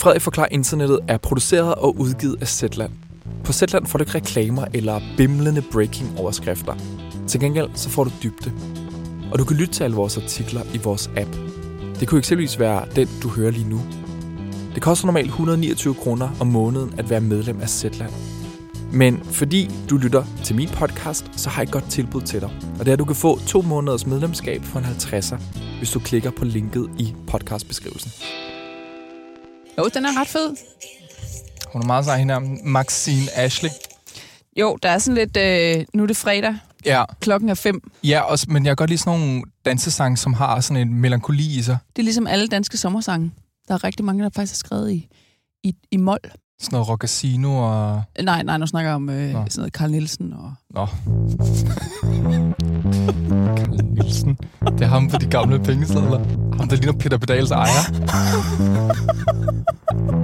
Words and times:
Frederik 0.00 0.22
forklarer 0.22 0.48
internettet 0.50 1.00
er 1.08 1.18
produceret 1.18 1.74
og 1.74 1.98
udgivet 1.98 2.36
af 2.40 2.48
Zetland. 2.48 2.92
På 3.44 3.52
Zetland 3.52 3.86
får 3.86 3.98
du 3.98 4.02
ikke 4.02 4.14
reklamer 4.14 4.64
eller 4.74 5.00
bimlende 5.16 5.62
breaking 5.72 6.18
overskrifter. 6.18 6.74
Til 7.28 7.40
gengæld 7.40 7.68
så 7.74 7.88
får 7.90 8.04
du 8.04 8.10
dybde. 8.22 8.52
Og 9.32 9.38
du 9.38 9.44
kan 9.44 9.56
lytte 9.56 9.72
til 9.74 9.84
alle 9.84 9.96
vores 9.96 10.16
artikler 10.16 10.62
i 10.74 10.78
vores 10.78 11.10
app. 11.16 11.36
Det 12.00 12.08
kunne 12.08 12.18
eksempelvis 12.18 12.58
være 12.58 12.84
den, 12.96 13.08
du 13.22 13.28
hører 13.28 13.50
lige 13.50 13.68
nu. 13.68 13.80
Det 14.74 14.82
koster 14.82 15.06
normalt 15.06 15.26
129 15.26 15.94
kroner 15.94 16.28
om 16.40 16.46
måneden 16.46 16.94
at 16.98 17.10
være 17.10 17.20
medlem 17.20 17.60
af 17.60 17.68
Zetland. 17.68 18.12
Men 18.92 19.20
fordi 19.24 19.70
du 19.90 19.96
lytter 19.96 20.24
til 20.44 20.56
min 20.56 20.68
podcast, 20.68 21.30
så 21.36 21.48
har 21.48 21.62
jeg 21.62 21.68
et 21.68 21.72
godt 21.72 21.90
tilbud 21.90 22.22
til 22.22 22.40
dig. 22.40 22.50
Og 22.78 22.78
det 22.78 22.88
er, 22.88 22.92
at 22.92 22.98
du 22.98 23.04
kan 23.04 23.16
få 23.16 23.38
to 23.46 23.62
måneders 23.62 24.06
medlemskab 24.06 24.64
for 24.64 24.78
en 24.78 24.84
50'er, 24.84 25.36
hvis 25.78 25.90
du 25.90 25.98
klikker 25.98 26.30
på 26.30 26.44
linket 26.44 26.90
i 26.98 27.14
podcastbeskrivelsen. 27.26 28.12
Jo, 29.78 29.88
den 29.94 30.04
er 30.04 30.20
ret 30.20 30.28
fed. 30.28 30.56
Hun 31.72 31.82
er 31.82 31.86
meget 31.86 32.04
sej 32.04 32.18
hende 32.18 32.34
her. 32.34 32.40
Maxine 32.64 33.30
Ashley. 33.36 33.70
Jo, 34.56 34.78
der 34.82 34.88
er 34.88 34.98
sådan 34.98 35.14
lidt... 35.14 35.36
Øh, 35.36 35.86
nu 35.94 36.02
er 36.02 36.06
det 36.06 36.16
fredag. 36.16 36.56
Ja, 36.84 37.04
Klokken 37.20 37.48
er 37.48 37.54
fem. 37.54 37.90
ja 38.04 38.20
også, 38.20 38.46
men 38.48 38.64
jeg 38.64 38.70
kan 38.70 38.76
godt 38.76 38.90
lide 38.90 38.98
sådan 39.00 39.20
nogle 39.20 39.42
dansesange, 39.64 40.16
som 40.16 40.34
har 40.34 40.60
sådan 40.60 40.88
en 40.88 40.94
melankoli 40.94 41.58
i 41.58 41.62
sig. 41.62 41.78
Det 41.96 42.02
er 42.02 42.04
ligesom 42.04 42.26
alle 42.26 42.46
danske 42.48 42.76
sommersange. 42.76 43.32
Der 43.68 43.74
er 43.74 43.84
rigtig 43.84 44.04
mange, 44.04 44.24
der 44.24 44.30
faktisk 44.36 44.54
er 44.54 44.66
skrevet 44.66 44.92
i, 44.92 45.08
i, 45.62 45.74
i 45.90 45.96
mol. 45.96 46.18
Sådan 46.62 46.76
noget 46.76 46.88
rockasino 46.88 47.56
og... 47.56 48.02
Nej, 48.22 48.42
nej, 48.42 48.58
nu 48.58 48.66
snakker 48.66 48.90
jeg 48.90 48.94
om 48.96 49.10
øh, 49.10 49.32
Nå. 49.32 49.38
sådan 49.48 49.50
noget 49.56 49.72
Carl 49.72 49.90
Nielsen. 49.90 50.32
Og... 50.32 50.52
Nå. 50.70 50.86
Carl 53.56 53.84
Nielsen. 53.84 54.38
Det 54.64 54.80
er 54.82 54.86
ham 54.86 55.08
på 55.08 55.18
de 55.18 55.26
gamle 55.26 55.58
pengesedler. 55.60 56.20
Ham, 56.56 56.68
der 56.68 56.76
ligner 56.76 56.92
Peter 56.92 57.18
Pedals 57.18 57.50
ejer. 57.50 57.64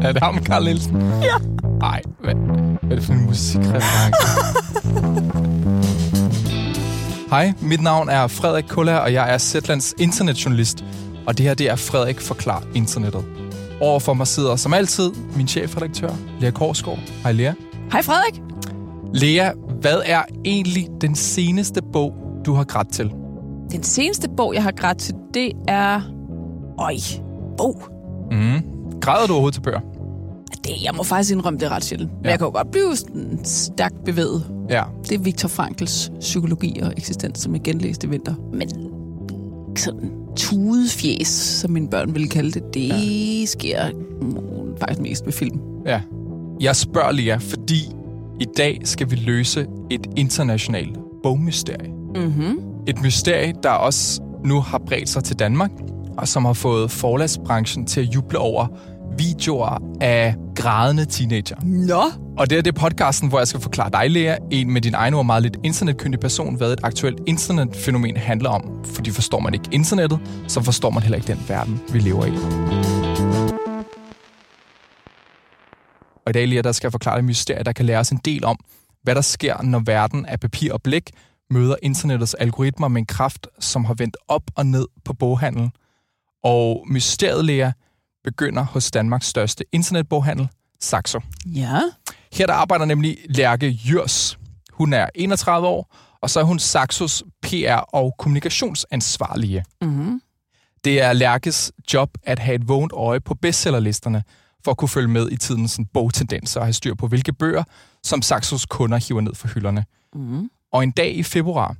er 0.02 0.12
det 0.12 0.22
ham, 0.22 0.44
Carl 0.44 0.64
Nielsen? 0.64 0.96
Ja. 1.22 1.36
Ej, 1.86 2.02
hvad, 2.20 2.34
hvad 2.34 2.90
er 2.90 2.94
det 2.94 3.04
for 3.04 3.12
en 3.12 3.26
musikreference? 3.26 4.26
Hej, 7.30 7.52
mit 7.60 7.82
navn 7.82 8.08
er 8.08 8.26
Frederik 8.26 8.64
Kuller, 8.68 8.96
og 8.96 9.12
jeg 9.12 9.34
er 9.34 9.38
Zetlands 9.38 9.94
internetjournalist. 9.98 10.84
Og 11.26 11.38
det 11.38 11.46
her, 11.46 11.54
det 11.54 11.70
er 11.70 11.76
Frederik 11.76 12.20
Forklar 12.20 12.62
Internettet. 12.74 13.24
Overfor 13.80 14.14
mig 14.14 14.26
sidder 14.26 14.56
som 14.56 14.74
altid 14.74 15.10
min 15.36 15.48
chefredaktør, 15.48 16.10
Lea 16.40 16.50
Korsgaard. 16.50 16.98
Hej 17.22 17.32
Lea. 17.32 17.52
Hej 17.92 18.02
Frederik! 18.02 18.42
Lea, 19.14 19.50
hvad 19.80 20.00
er 20.04 20.22
egentlig 20.44 20.88
den 21.00 21.14
seneste 21.14 21.80
bog, 21.92 22.14
du 22.46 22.54
har 22.54 22.64
grædt 22.64 22.92
til? 22.92 23.12
Den 23.72 23.82
seneste 23.82 24.28
bog, 24.36 24.54
jeg 24.54 24.62
har 24.62 24.72
grædt 24.72 24.98
til, 24.98 25.14
det 25.34 25.52
er... 25.68 26.00
Øj, 26.78 26.94
bog. 27.56 27.82
Mm. 28.30 28.62
Græder 29.00 29.26
du 29.26 29.32
overhovedet 29.32 29.54
til 29.54 29.60
bøger? 29.62 29.80
Det, 30.64 30.84
jeg 30.84 30.94
må 30.96 31.02
faktisk 31.02 31.32
indrømme, 31.32 31.58
det 31.58 31.70
ret 31.70 31.84
sjældent. 31.84 32.12
Men 32.12 32.24
Ja. 32.24 32.30
jeg 32.30 32.38
kan 32.38 32.46
jo 32.46 32.52
godt 32.52 32.70
blive 32.70 32.96
sådan 32.96 33.40
stærkt 33.44 34.04
bevæget. 34.04 34.44
Ja. 34.70 34.82
Det 35.08 35.12
er 35.12 35.18
Viktor 35.18 35.48
Frankls 35.48 36.10
psykologi 36.20 36.80
og 36.82 36.92
eksistens, 36.96 37.38
som 37.38 37.54
jeg 37.54 37.62
genlæste 37.62 38.06
i 38.06 38.10
vinter. 38.10 38.34
Men 38.52 38.68
sådan 39.76 40.10
tudefjæs, 40.36 41.28
som 41.28 41.70
mine 41.70 41.88
børn 41.88 42.14
ville 42.14 42.28
kalde 42.28 42.50
det, 42.50 42.74
det 42.74 42.88
ja. 42.88 43.46
sker 43.46 43.90
mm, 44.22 44.76
faktisk 44.78 45.00
mest 45.00 45.24
med 45.24 45.32
film. 45.32 45.60
Ja. 45.86 46.00
Jeg 46.60 46.76
spørger 46.76 47.12
Lea, 47.12 47.36
fordi 47.36 47.80
i 48.40 48.46
dag 48.56 48.80
skal 48.84 49.10
vi 49.10 49.16
løse 49.16 49.66
et 49.90 50.06
internationalt 50.16 50.98
bogmysterie. 51.22 51.90
Mm-hmm. 52.14 52.58
Et 52.86 53.02
mysterie, 53.02 53.54
der 53.62 53.70
også 53.70 54.22
nu 54.44 54.60
har 54.60 54.78
bredt 54.78 55.08
sig 55.08 55.24
til 55.24 55.38
Danmark, 55.38 55.70
og 56.18 56.28
som 56.28 56.44
har 56.44 56.52
fået 56.52 56.90
forlagsbranchen 56.90 57.86
til 57.86 58.00
at 58.00 58.14
juble 58.14 58.38
over 58.38 58.66
videoer 59.18 59.78
af 60.00 60.34
grædende 60.56 61.04
teenager. 61.04 61.56
Nå! 61.62 62.02
Og 62.38 62.50
det 62.50 62.58
er 62.58 62.62
det 62.62 62.74
podcasten, 62.74 63.28
hvor 63.28 63.38
jeg 63.38 63.48
skal 63.48 63.60
forklare 63.60 63.90
dig, 63.90 64.10
Lea, 64.10 64.36
en 64.50 64.72
med 64.72 64.80
din 64.80 64.94
egen 64.94 65.14
ord 65.14 65.26
meget 65.26 65.42
lidt 65.42 65.56
internetkyndig 65.64 66.20
person, 66.20 66.56
hvad 66.56 66.72
et 66.72 66.80
aktuelt 66.82 67.20
internetfænomen 67.26 68.16
handler 68.16 68.50
om. 68.50 68.84
Fordi 68.84 69.10
forstår 69.10 69.40
man 69.40 69.54
ikke 69.54 69.68
internettet, 69.72 70.20
så 70.48 70.62
forstår 70.62 70.90
man 70.90 71.02
heller 71.02 71.16
ikke 71.16 71.26
den 71.26 71.44
verden, 71.48 71.80
vi 71.92 71.98
lever 71.98 72.26
i. 72.26 72.32
Og 76.26 76.30
i 76.30 76.32
dag, 76.32 76.48
Lea, 76.48 76.60
der 76.60 76.72
skal 76.72 76.86
jeg 76.86 76.92
forklare 76.92 77.16
dig 77.16 77.24
mysterier, 77.24 77.62
der 77.62 77.72
kan 77.72 77.86
lære 77.86 77.98
os 77.98 78.10
en 78.10 78.20
del 78.24 78.44
om, 78.44 78.58
hvad 79.02 79.14
der 79.14 79.20
sker, 79.20 79.62
når 79.62 79.82
verden 79.86 80.26
af 80.26 80.40
papir 80.40 80.72
og 80.72 80.82
blæk 80.82 81.10
møder 81.50 81.76
internettets 81.82 82.34
algoritmer 82.34 82.88
med 82.88 83.00
en 83.00 83.06
kraft, 83.06 83.46
som 83.60 83.84
har 83.84 83.94
vendt 83.94 84.16
op 84.28 84.42
og 84.54 84.66
ned 84.66 84.86
på 85.04 85.12
boghandel. 85.12 85.70
Og 86.44 86.84
mysteriet, 86.90 87.44
Lea, 87.44 87.70
begynder 88.26 88.62
hos 88.62 88.90
Danmarks 88.90 89.26
største 89.26 89.64
internetboghandel, 89.72 90.48
Saxo. 90.80 91.20
Ja. 91.46 91.80
Her 92.32 92.46
der 92.46 92.54
arbejder 92.54 92.84
nemlig 92.84 93.18
Lærke 93.28 93.68
Jørs. 93.68 94.38
Hun 94.72 94.92
er 94.92 95.06
31 95.14 95.66
år, 95.66 95.96
og 96.20 96.30
så 96.30 96.40
er 96.40 96.44
hun 96.44 96.58
Saxos 96.58 97.24
PR- 97.46 97.90
og 97.92 98.14
kommunikationsansvarlige. 98.18 99.64
Mm-hmm. 99.82 100.22
Det 100.84 101.02
er 101.02 101.12
Lærkes 101.12 101.72
job 101.92 102.10
at 102.22 102.38
have 102.38 102.54
et 102.54 102.68
vågent 102.68 102.92
øje 102.92 103.20
på 103.20 103.34
bestsellerlisterne, 103.34 104.22
for 104.64 104.70
at 104.70 104.76
kunne 104.76 104.88
følge 104.88 105.08
med 105.08 105.30
i 105.30 105.36
tidens 105.36 105.80
bogtendenser 105.94 106.60
og 106.60 106.66
have 106.66 106.72
styr 106.72 106.94
på, 106.94 107.06
hvilke 107.06 107.32
bøger, 107.32 107.64
som 108.02 108.22
Saxos 108.22 108.66
kunder 108.66 108.98
hiver 109.08 109.20
ned 109.20 109.34
fra 109.34 109.48
hylderne. 109.48 109.84
Mm-hmm. 110.14 110.50
Og 110.72 110.82
en 110.82 110.90
dag 110.90 111.16
i 111.16 111.22
februar 111.22 111.76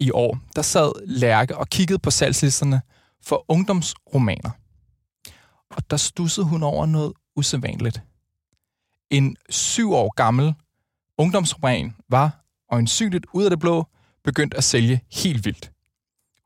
i 0.00 0.10
år, 0.10 0.38
der 0.56 0.62
sad 0.62 0.92
Lærke 1.06 1.56
og 1.56 1.68
kiggede 1.68 1.98
på 1.98 2.10
salgslisterne 2.10 2.80
for 3.24 3.44
ungdomsromaner. 3.48 4.50
Og 5.70 5.90
der 5.90 5.96
stussede 5.96 6.46
hun 6.46 6.62
over 6.62 6.86
noget 6.86 7.12
usædvanligt. 7.36 8.02
En 9.10 9.36
syv 9.50 9.92
år 9.92 10.14
gammel 10.16 10.54
ungdomsroman 11.18 11.94
var, 12.08 12.44
øjensynligt 12.72 13.26
ud 13.32 13.44
af 13.44 13.50
det 13.50 13.58
blå, 13.58 13.86
begyndt 14.24 14.54
at 14.54 14.64
sælge 14.64 15.00
helt 15.12 15.44
vildt. 15.44 15.72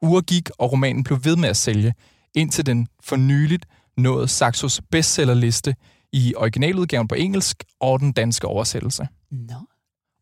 Uger 0.02 0.20
gik, 0.20 0.50
og 0.58 0.72
romanen 0.72 1.04
blev 1.04 1.24
ved 1.24 1.36
med 1.36 1.48
at 1.48 1.56
sælge, 1.56 1.94
indtil 2.34 2.66
den 2.66 2.88
for 3.02 3.16
nyligt 3.16 3.66
nåede 3.96 4.28
Saxos 4.28 4.80
bestsellerliste 4.90 5.74
i 6.12 6.34
originaludgaven 6.36 7.08
på 7.08 7.14
engelsk 7.14 7.64
og 7.80 8.00
den 8.00 8.12
danske 8.12 8.46
oversættelse. 8.46 9.08
Nå. 9.30 9.54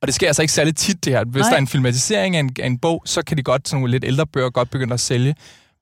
Og 0.02 0.08
det 0.08 0.14
sker 0.14 0.26
altså 0.26 0.42
ikke 0.42 0.52
særlig 0.52 0.76
tit, 0.76 1.04
det 1.04 1.12
her. 1.12 1.24
Hvis 1.24 1.40
Nej. 1.40 1.48
der 1.48 1.56
er 1.56 1.60
en 1.60 1.66
filmatisering 1.66 2.36
af 2.36 2.40
en, 2.40 2.50
af 2.60 2.66
en 2.66 2.78
bog, 2.78 3.02
så 3.04 3.22
kan 3.22 3.36
de 3.36 3.42
godt, 3.42 3.68
sådan 3.68 3.80
nogle 3.80 3.90
lidt 3.90 4.04
ældre 4.04 4.26
bøger, 4.26 4.50
godt 4.50 4.70
begynde 4.70 4.94
at 4.94 5.00
sælge. 5.00 5.34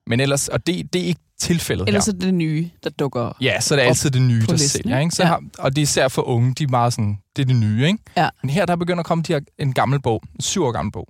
Men 0.07 0.19
ellers, 0.19 0.47
og 0.47 0.67
det, 0.67 0.93
det 0.93 1.01
er 1.01 1.05
ikke 1.05 1.21
tilfældet 1.41 1.87
Ellers 1.87 2.05
her. 2.05 2.13
er 2.13 2.17
det 2.17 2.21
det 2.21 2.33
nye, 2.33 2.69
der 2.83 2.89
dukker. 2.89 3.37
Ja, 3.41 3.59
så 3.61 3.73
er 3.75 3.79
det 3.79 3.85
altid 3.87 4.11
det 4.11 4.21
nye, 4.21 4.41
der 4.45 4.51
listen, 4.51 4.83
sælger. 4.83 4.99
ikke? 4.99 5.15
Så 5.15 5.23
Ja. 5.23 5.27
har, 5.27 5.43
og 5.59 5.71
det 5.75 5.77
er 5.81 5.83
især 5.83 6.07
for 6.07 6.21
unge, 6.21 6.53
de 6.53 6.63
er 6.63 6.67
meget 6.67 6.93
sådan, 6.93 7.17
det 7.35 7.41
er 7.41 7.45
det 7.45 7.55
nye. 7.55 7.85
Ikke? 7.87 7.99
Ja. 8.17 8.29
Men 8.43 8.49
her 8.49 8.65
der 8.65 8.75
begynder 8.75 8.99
at 8.99 9.05
komme 9.05 9.23
de 9.23 9.33
her, 9.33 9.39
en 9.59 9.73
gammel 9.73 10.01
bog, 10.01 10.21
en 10.35 10.41
syv 10.41 10.63
år 10.63 10.71
gammel 10.71 10.91
bog. 10.91 11.07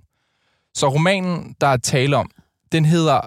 Så 0.74 0.88
romanen, 0.88 1.54
der 1.60 1.66
er 1.66 1.76
tale 1.76 2.16
om, 2.16 2.30
den 2.72 2.84
hedder 2.84 3.20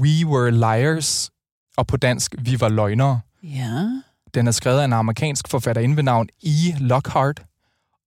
We 0.00 0.26
Were 0.26 0.50
Liars, 0.50 1.30
og 1.76 1.86
på 1.86 1.96
dansk, 1.96 2.34
Vi 2.38 2.60
var 2.60 2.68
løgnere. 2.68 3.20
Ja. 3.42 4.00
Den 4.34 4.46
er 4.46 4.50
skrevet 4.50 4.80
af 4.80 4.84
en 4.84 4.92
amerikansk 4.92 5.48
forfatterinde 5.48 5.96
ved 5.96 6.02
navn 6.02 6.28
E. 6.44 6.48
Lockhart, 6.80 7.42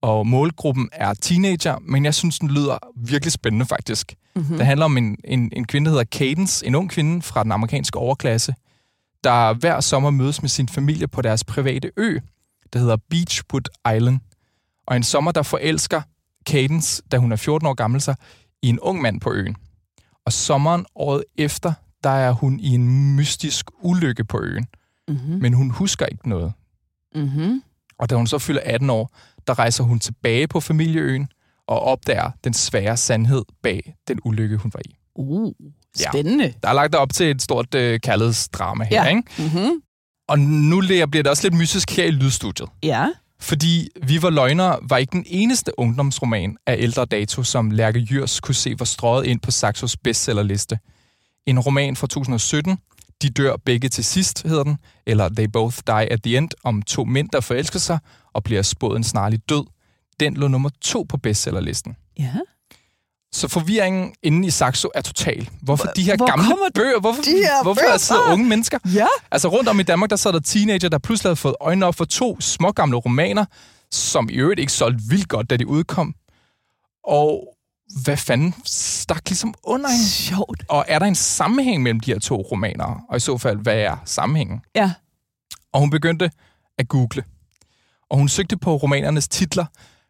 og 0.02 0.26
målgruppen 0.26 0.88
er 0.92 1.14
teenager, 1.14 1.78
men 1.82 2.04
jeg 2.04 2.14
synes, 2.14 2.38
den 2.38 2.50
lyder 2.50 2.78
virkelig 2.96 3.32
spændende 3.32 3.66
faktisk. 3.66 4.14
Mm-hmm. 4.36 4.56
Det 4.56 4.66
handler 4.66 4.84
om 4.84 4.96
en, 4.96 5.16
en, 5.24 5.52
en 5.56 5.64
kvinde, 5.66 5.84
der 5.84 5.90
hedder 5.90 6.04
Cadence, 6.04 6.66
en 6.66 6.74
ung 6.74 6.90
kvinde 6.90 7.22
fra 7.22 7.42
den 7.42 7.52
amerikanske 7.52 7.98
overklasse, 7.98 8.54
der 9.24 9.52
hver 9.54 9.80
sommer 9.80 10.10
mødes 10.10 10.42
med 10.42 10.48
sin 10.48 10.68
familie 10.68 11.08
på 11.08 11.22
deres 11.22 11.44
private 11.44 11.90
ø, 11.96 12.18
der 12.72 12.78
hedder 12.78 12.96
Beachwood 13.10 13.94
Island. 13.96 14.20
Og 14.86 14.96
en 14.96 15.02
sommer, 15.02 15.32
der 15.32 15.42
forelsker 15.42 16.02
Cadence, 16.48 17.02
da 17.12 17.16
hun 17.16 17.32
er 17.32 17.36
14 17.36 17.66
år 17.66 17.74
gammel, 17.74 18.00
sig 18.00 18.16
i 18.62 18.68
en 18.68 18.80
ung 18.80 19.00
mand 19.02 19.20
på 19.20 19.32
øen. 19.32 19.56
Og 20.26 20.32
sommeren 20.32 20.86
året 20.94 21.24
efter, 21.38 21.72
der 22.04 22.10
er 22.10 22.32
hun 22.32 22.60
i 22.60 22.68
en 22.74 23.16
mystisk 23.16 23.70
ulykke 23.82 24.24
på 24.24 24.40
øen, 24.42 24.66
Mm-hmm. 25.08 25.38
men 25.40 25.52
hun 25.54 25.70
husker 25.70 26.06
ikke 26.06 26.28
noget. 26.28 26.52
Mm-hmm. 27.14 27.62
Og 27.98 28.10
da 28.10 28.14
hun 28.14 28.26
så 28.26 28.38
fylder 28.38 28.60
18 28.64 28.90
år, 28.90 29.10
der 29.46 29.58
rejser 29.58 29.84
hun 29.84 30.00
tilbage 30.00 30.48
på 30.48 30.60
familieøen 30.60 31.28
og 31.68 31.80
opdager 31.80 32.30
den 32.44 32.54
svære 32.54 32.96
sandhed 32.96 33.42
bag 33.62 33.94
den 34.08 34.18
ulykke, 34.24 34.56
hun 34.56 34.70
var 34.74 34.80
i. 34.84 34.94
Uh, 35.14 35.52
Ja. 36.00 36.10
spændende. 36.10 36.54
Der 36.62 36.68
er 36.68 36.72
lagt 36.72 36.94
op 36.94 37.12
til 37.12 37.30
et 37.30 37.42
stort 37.42 37.74
øh, 37.74 38.00
kærlighedsdrama 38.00 38.84
her, 38.84 39.04
Ja. 39.04 39.08
ikke? 39.08 39.22
Mm-hmm. 39.38 39.70
Og 40.28 40.38
nu 40.38 40.80
bliver 40.80 41.06
det 41.06 41.26
også 41.26 41.42
lidt 41.48 41.54
mystisk 41.54 41.90
her 41.96 42.04
i 42.04 42.10
lydstudiet. 42.10 42.68
Ja. 42.82 43.06
Fordi 43.40 43.88
Vi 44.02 44.22
var 44.22 44.30
løgnere 44.30 44.78
var 44.82 44.96
ikke 44.96 45.12
den 45.12 45.24
eneste 45.26 45.78
ungdomsroman 45.78 46.56
af 46.66 46.76
ældre 46.78 47.04
dato, 47.04 47.42
som 47.42 47.70
Lærke 47.70 47.98
Jørs 47.98 48.40
kunne 48.40 48.54
se 48.54 48.74
var 48.78 48.84
strøget 48.84 49.26
ind 49.26 49.40
på 49.40 49.50
Saxos 49.50 49.96
bestsellerliste. 49.96 50.78
En 51.46 51.60
roman 51.60 51.96
fra 51.96 52.06
2017, 52.06 52.78
De 53.22 53.30
dør 53.30 53.56
begge 53.64 53.88
til 53.88 54.04
sidst, 54.04 54.42
hedder 54.42 54.62
den, 54.64 54.78
eller 55.06 55.28
They 55.28 55.46
Both 55.52 55.78
Die 55.86 56.12
at 56.12 56.22
the 56.22 56.36
End, 56.36 56.50
om 56.64 56.82
to 56.82 57.04
mænd, 57.04 57.28
der 57.32 57.40
forelsker 57.40 57.78
sig 57.78 57.98
og 58.36 58.44
bliver 58.44 58.62
spået 58.62 58.96
en 58.96 59.04
snarlig 59.04 59.48
død. 59.48 59.64
Den 60.20 60.34
lå 60.34 60.48
nummer 60.48 60.70
to 60.80 61.06
på 61.08 61.16
bestsellerlisten. 61.16 61.96
Ja. 62.18 62.34
Så 63.32 63.48
forvirringen 63.48 64.14
inde 64.22 64.46
i 64.46 64.50
Saxo 64.50 64.88
er 64.94 65.00
total. 65.00 65.50
Hvorfor 65.62 65.86
de 65.86 66.02
her 66.02 66.16
hvor 66.16 66.26
gamle 66.26 66.54
bøger? 66.74 67.00
Hvorfor, 67.00 67.22
de 67.22 67.30
her 67.30 67.62
hvorfor 67.62 67.80
bøger 67.80 67.90
der 67.90 67.98
sidder 67.98 68.32
unge 68.32 68.44
mennesker? 68.44 68.78
Ja. 68.94 69.06
Altså 69.30 69.48
rundt 69.48 69.68
om 69.68 69.80
i 69.80 69.82
Danmark, 69.82 70.10
der 70.10 70.16
sad 70.16 70.32
der 70.32 70.40
teenager, 70.40 70.88
der 70.88 70.98
pludselig 70.98 71.28
havde 71.28 71.36
fået 71.36 71.54
øjnene 71.60 71.86
op 71.86 71.94
for 71.94 72.04
to 72.04 72.40
små 72.40 72.72
gamle 72.72 72.96
romaner, 72.96 73.44
som 73.90 74.28
i 74.30 74.34
øvrigt 74.34 74.60
ikke 74.60 74.72
solgte 74.72 75.04
vildt 75.08 75.28
godt, 75.28 75.50
da 75.50 75.56
de 75.56 75.66
udkom. 75.66 76.14
Og 77.04 77.56
hvad 78.02 78.16
fanden 78.16 78.54
stak 78.64 79.28
ligesom 79.28 79.54
under 79.64 79.88
hende? 79.88 80.08
Sjovt. 80.08 80.64
Og 80.68 80.84
er 80.88 80.98
der 80.98 81.06
en 81.06 81.14
sammenhæng 81.14 81.82
mellem 81.82 82.00
de 82.00 82.12
her 82.12 82.18
to 82.18 82.36
romaner? 82.36 83.00
Og 83.08 83.16
i 83.16 83.20
så 83.20 83.38
fald, 83.38 83.58
hvad 83.58 83.76
er 83.76 83.96
sammenhængen? 84.04 84.60
Ja. 84.74 84.92
Og 85.72 85.80
hun 85.80 85.90
begyndte 85.90 86.30
at 86.78 86.88
google. 86.88 87.24
Og 88.10 88.18
hun 88.18 88.28
søgte 88.28 88.56
på 88.56 88.76
romanernes 88.76 89.28
titler, 89.28 89.66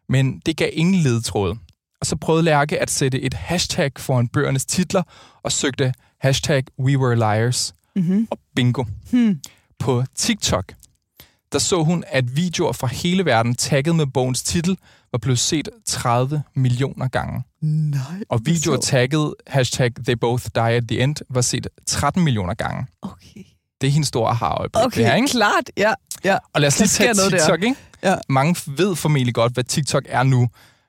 men 0.09 0.39
det 0.45 0.57
gav 0.57 0.69
ingen 0.73 0.95
ledetråde. 0.95 1.55
Og 2.01 2.05
så 2.05 2.15
prøvede 2.15 2.43
Lærke 2.43 2.79
at 2.81 2.91
sætte 2.91 3.21
et 3.21 3.33
hashtag 3.33 3.91
foran 3.97 4.27
bøgernes 4.27 4.65
titler, 4.65 5.03
og 5.43 5.51
søgte 5.51 5.93
hashtag 6.21 6.63
We 6.79 6.97
Were 6.99 7.15
Liars. 7.15 7.73
Mm-hmm. 7.95 8.27
Og 8.31 8.39
bingo. 8.55 8.83
Hmm. 9.11 9.39
På 9.79 10.03
TikTok, 10.15 10.73
der 11.51 11.59
så 11.59 11.83
hun, 11.83 12.03
at 12.07 12.35
videoer 12.35 12.71
fra 12.71 12.87
hele 12.87 13.25
verden 13.25 13.55
tagget 13.55 13.95
med 13.95 14.05
bogens 14.07 14.43
titel 14.43 14.77
var 15.11 15.17
blevet 15.19 15.39
set 15.39 15.69
30 15.85 16.43
millioner 16.55 17.07
gange. 17.07 17.43
Nej. 17.61 18.01
Og 18.29 18.41
videoer 18.45 18.75
så- 18.81 18.81
tagget 18.87 19.33
hashtag 19.47 19.91
They 20.05 20.15
Both 20.21 20.45
Die 20.55 20.61
at 20.63 20.83
the 20.87 21.03
End 21.03 21.15
var 21.29 21.41
set 21.41 21.67
13 21.87 22.23
millioner 22.23 22.53
gange. 22.53 22.85
Okay. 23.01 23.43
Det 23.81 23.87
er 23.87 23.91
hendes 23.91 24.07
store 24.07 24.29
aha-øjeblik, 24.29 24.85
Okay, 24.85 24.97
det 25.01 25.05
her, 25.09 25.15
ikke? 25.15 25.27
klart. 25.27 25.71
Ja, 25.77 25.93
ja. 26.23 26.37
Og 26.53 26.61
lad 26.61 26.67
os 26.67 26.75
Der 26.75 26.83
lige 26.83 26.89
tage 26.89 27.13
noget 27.13 27.31
der. 27.31 27.37
TikTok, 27.37 27.63
ikke? 27.63 27.75
Ja. 28.03 28.15
Mange 28.29 28.55
ved 28.67 28.95
formentlig 28.95 29.33
godt, 29.35 29.53
hvad 29.53 29.63
TikTok 29.63 30.03
er 30.09 30.23
nu, 30.23 30.47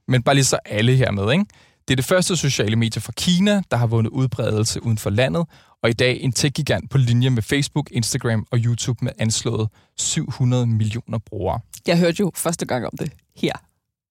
men 0.09 0.23
bare 0.23 0.35
lige 0.35 0.45
så 0.45 0.59
alle 0.65 0.97
her 0.97 1.11
med, 1.11 1.33
ikke? 1.33 1.45
Det 1.89 1.95
er 1.95 1.97
det 1.97 2.05
første 2.05 2.37
sociale 2.37 2.77
medie 2.77 3.03
fra 3.03 3.13
Kina, 3.17 3.63
der 3.71 3.77
har 3.77 3.87
vundet 3.87 4.11
udbredelse 4.11 4.83
uden 4.83 4.99
for 4.99 5.11
landet, 5.11 5.47
og 5.83 5.91
i 5.91 5.93
dag 5.93 6.21
en 6.23 6.33
tech-gigant 6.33 6.91
på 6.91 6.99
linje 6.99 7.31
med 7.31 7.43
Facebook, 7.43 7.89
Instagram 7.91 8.47
og 8.51 8.59
YouTube 8.59 9.05
med 9.05 9.13
anslået 9.19 9.69
700 9.99 10.67
millioner 10.67 11.19
brugere 11.19 11.61
Jeg 11.87 11.99
hørte 11.99 12.17
jo 12.21 12.33
første 12.37 12.67
gang 12.67 12.85
om 12.87 12.93
det 13.01 13.13
her. 13.37 13.53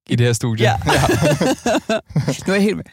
i 0.10 0.16
det 0.16 0.26
her 0.26 0.34
studie. 0.34 0.64
Ja. 0.66 0.76
Nu 2.48 2.54
er 2.54 2.56
jeg 2.56 2.62
helt 2.64 2.76
med. 2.78 2.84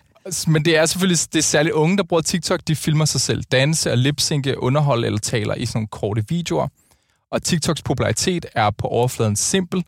Men 0.47 0.65
det 0.65 0.77
er 0.79 0.87
selvfølgelig 0.87 1.19
det 1.33 1.39
er 1.39 1.43
særligt 1.43 1.73
unge, 1.75 1.97
der 1.97 2.03
bruger 2.03 2.23
TikTok. 2.23 2.61
De 2.69 2.77
filmer 2.77 3.05
sig 3.05 3.21
selv 3.21 3.43
danse 3.53 3.91
og 3.93 3.99
lipsynke, 3.99 4.63
underholde 4.63 5.07
eller 5.07 5.19
taler 5.19 5.55
i 5.55 5.67
sådan 5.67 5.77
nogle 5.79 5.89
korte 5.89 6.25
videoer. 6.29 6.69
Og 7.35 7.43
TikToks 7.43 7.83
popularitet 7.83 8.47
er 8.55 8.71
på 8.71 8.87
overfladen 8.87 9.37
simpel. 9.37 9.85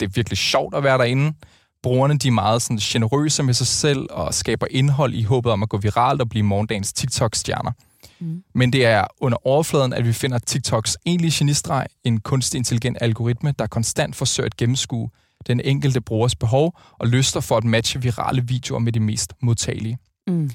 Det 0.00 0.06
er 0.06 0.10
virkelig 0.14 0.38
sjovt 0.38 0.74
at 0.74 0.84
være 0.84 0.98
derinde. 0.98 1.34
Brugerne 1.82 2.18
de 2.18 2.28
er 2.28 2.32
meget 2.32 2.62
sådan, 2.62 2.76
generøse 2.76 3.42
med 3.42 3.54
sig 3.54 3.66
selv 3.66 4.06
og 4.10 4.34
skaber 4.34 4.66
indhold 4.70 5.14
i 5.14 5.22
håbet 5.22 5.52
om 5.52 5.62
at 5.62 5.68
gå 5.68 5.78
viralt 5.78 6.20
og 6.20 6.28
blive 6.28 6.42
morgendagens 6.42 6.92
TikTok-stjerner. 6.92 7.72
Mm. 8.20 8.42
Men 8.54 8.72
det 8.72 8.86
er 8.86 9.04
under 9.20 9.46
overfladen, 9.46 9.92
at 9.92 10.06
vi 10.06 10.12
finder 10.12 10.38
TikToks 10.38 10.96
egentlige 11.06 11.32
genistreg, 11.34 11.86
en 12.04 12.20
kunstig 12.20 12.58
intelligent 12.58 12.98
algoritme, 13.00 13.54
der 13.58 13.66
konstant 13.66 14.16
forsøger 14.16 14.46
at 14.46 14.56
gennemskue 14.56 15.10
den 15.46 15.60
enkelte 15.60 16.00
brugers 16.00 16.36
behov 16.36 16.78
og 16.98 17.08
lyster 17.08 17.40
for 17.40 17.56
at 17.56 17.64
matche 17.64 18.02
virale 18.02 18.46
videoer 18.46 18.80
med 18.80 18.92
de 18.92 19.00
mest 19.00 19.32
modtagelige. 19.42 19.98
Mm. 20.26 20.50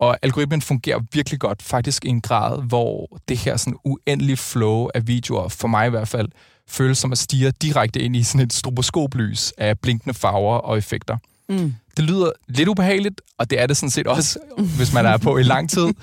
Og 0.00 0.18
algoritmen 0.22 0.62
fungerer 0.62 1.00
virkelig 1.12 1.40
godt, 1.40 1.62
faktisk 1.62 2.04
i 2.04 2.08
en 2.08 2.20
grad, 2.20 2.62
hvor 2.62 3.18
det 3.28 3.36
her 3.38 3.56
sådan 3.56 3.76
uendelige 3.84 4.36
flow 4.36 4.88
af 4.94 5.06
videoer, 5.06 5.48
for 5.48 5.68
mig 5.68 5.86
i 5.86 5.90
hvert 5.90 6.08
fald, 6.08 6.28
føles 6.68 6.98
som 6.98 7.12
at 7.12 7.18
stige 7.18 7.50
direkte 7.50 8.00
ind 8.00 8.16
i 8.16 8.22
sådan 8.22 8.46
et 8.46 8.52
stroboskoplys 8.52 9.52
af 9.58 9.78
blinkende 9.78 10.14
farver 10.14 10.56
og 10.56 10.78
effekter. 10.78 11.16
Mm. 11.48 11.74
Det 11.96 12.04
lyder 12.04 12.30
lidt 12.48 12.68
ubehageligt, 12.68 13.20
og 13.38 13.50
det 13.50 13.60
er 13.60 13.66
det 13.66 13.76
sådan 13.76 13.90
set 13.90 14.06
også, 14.06 14.38
hvis 14.76 14.94
man 14.94 15.06
er 15.06 15.16
på 15.16 15.38
i 15.38 15.42
lang 15.42 15.70
tid. 15.70 15.88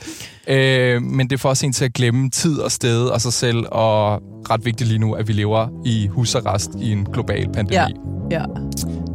Øh, 0.47 1.01
men 1.01 1.29
det 1.29 1.39
får 1.39 1.49
også 1.49 1.65
en 1.65 1.73
til 1.73 1.85
at 1.85 1.93
glemme 1.93 2.29
tid 2.29 2.59
og 2.59 2.71
sted 2.71 3.05
og 3.05 3.21
sig 3.21 3.33
selv, 3.33 3.65
og 3.71 4.21
ret 4.49 4.65
vigtigt 4.65 4.87
lige 4.87 4.99
nu, 4.99 5.13
at 5.13 5.27
vi 5.27 5.33
lever 5.33 5.67
i 5.85 6.07
husarrest 6.07 6.69
i 6.81 6.91
en 6.91 7.05
global 7.13 7.49
pandemi. 7.53 7.75
Ja. 7.75 7.87
Ja. 8.31 8.43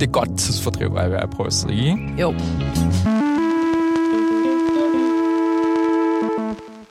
Det 0.01 0.03
er 0.03 0.11
godt 0.11 0.39
tidsfordriv, 0.39 0.87
er 0.87 1.03
jeg 1.03 1.11
ved 1.11 1.19
at 1.19 1.31
prøve 1.31 1.47
at 1.47 1.53
sige. 1.53 1.91
Ikke? 1.91 2.21
Jo. 2.21 2.35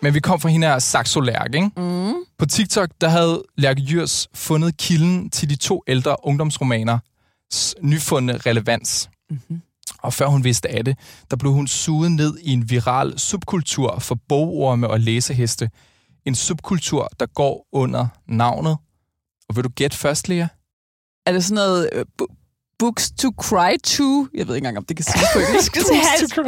Men 0.02 0.14
vi 0.14 0.20
kom 0.20 0.40
fra 0.40 0.50
hende 0.50 0.68
her 0.68 0.80
Saxo 0.80 1.20
Lærk, 1.20 1.56
ikke? 1.56 1.72
Mm. 1.78 2.14
På 2.38 2.46
TikTok, 2.46 2.90
der 3.02 3.10
havde 3.10 3.44
Lærke 3.58 3.82
Jørs 3.82 4.28
fundet 4.34 4.78
kilden 4.78 5.30
til 5.30 5.50
de 5.50 5.56
to 5.56 5.84
ældre 5.88 6.16
ungdomsromaner 6.24 7.00
nyfundne 7.82 8.38
relevans. 8.38 9.10
Mm-hmm. 9.30 9.62
Og 10.02 10.14
før 10.14 10.28
hun 10.28 10.44
vidste 10.44 10.70
af 10.70 10.86
det, 10.86 10.98
der 11.32 11.38
blev 11.38 11.52
hun 11.52 11.68
suget 11.68 12.12
ned 12.12 12.38
i 12.42 12.52
en 12.52 12.70
viral 12.70 13.20
subkultur 13.20 14.00
for 14.00 14.18
bogorme 14.30 14.88
og 14.88 15.00
læseheste. 15.00 15.70
En 16.26 16.36
subkultur, 16.36 17.10
der 17.20 17.26
går 17.26 17.68
under 17.72 18.08
navnet. 18.28 18.78
Og 19.50 19.56
vil 19.56 19.64
du 19.64 19.70
gætte 19.70 19.98
først, 19.98 20.30
Lea? 20.30 20.48
Er 21.26 21.32
det 21.32 21.44
sådan 21.46 21.56
noget 21.56 21.90
uh, 21.96 22.02
bu- 22.22 22.36
books 22.80 23.12
to 23.12 23.30
cry 23.42 23.78
to? 23.84 24.28
Jeg 24.34 24.48
ved 24.48 24.56
ikke 24.56 24.58
engang, 24.58 24.78
om 24.78 24.86
det 24.86 24.98
kan 24.98 25.04
siges 25.04 25.28
på 25.34 25.40
engelsk. 25.40 25.74
Books 25.76 26.34
to 26.36 26.42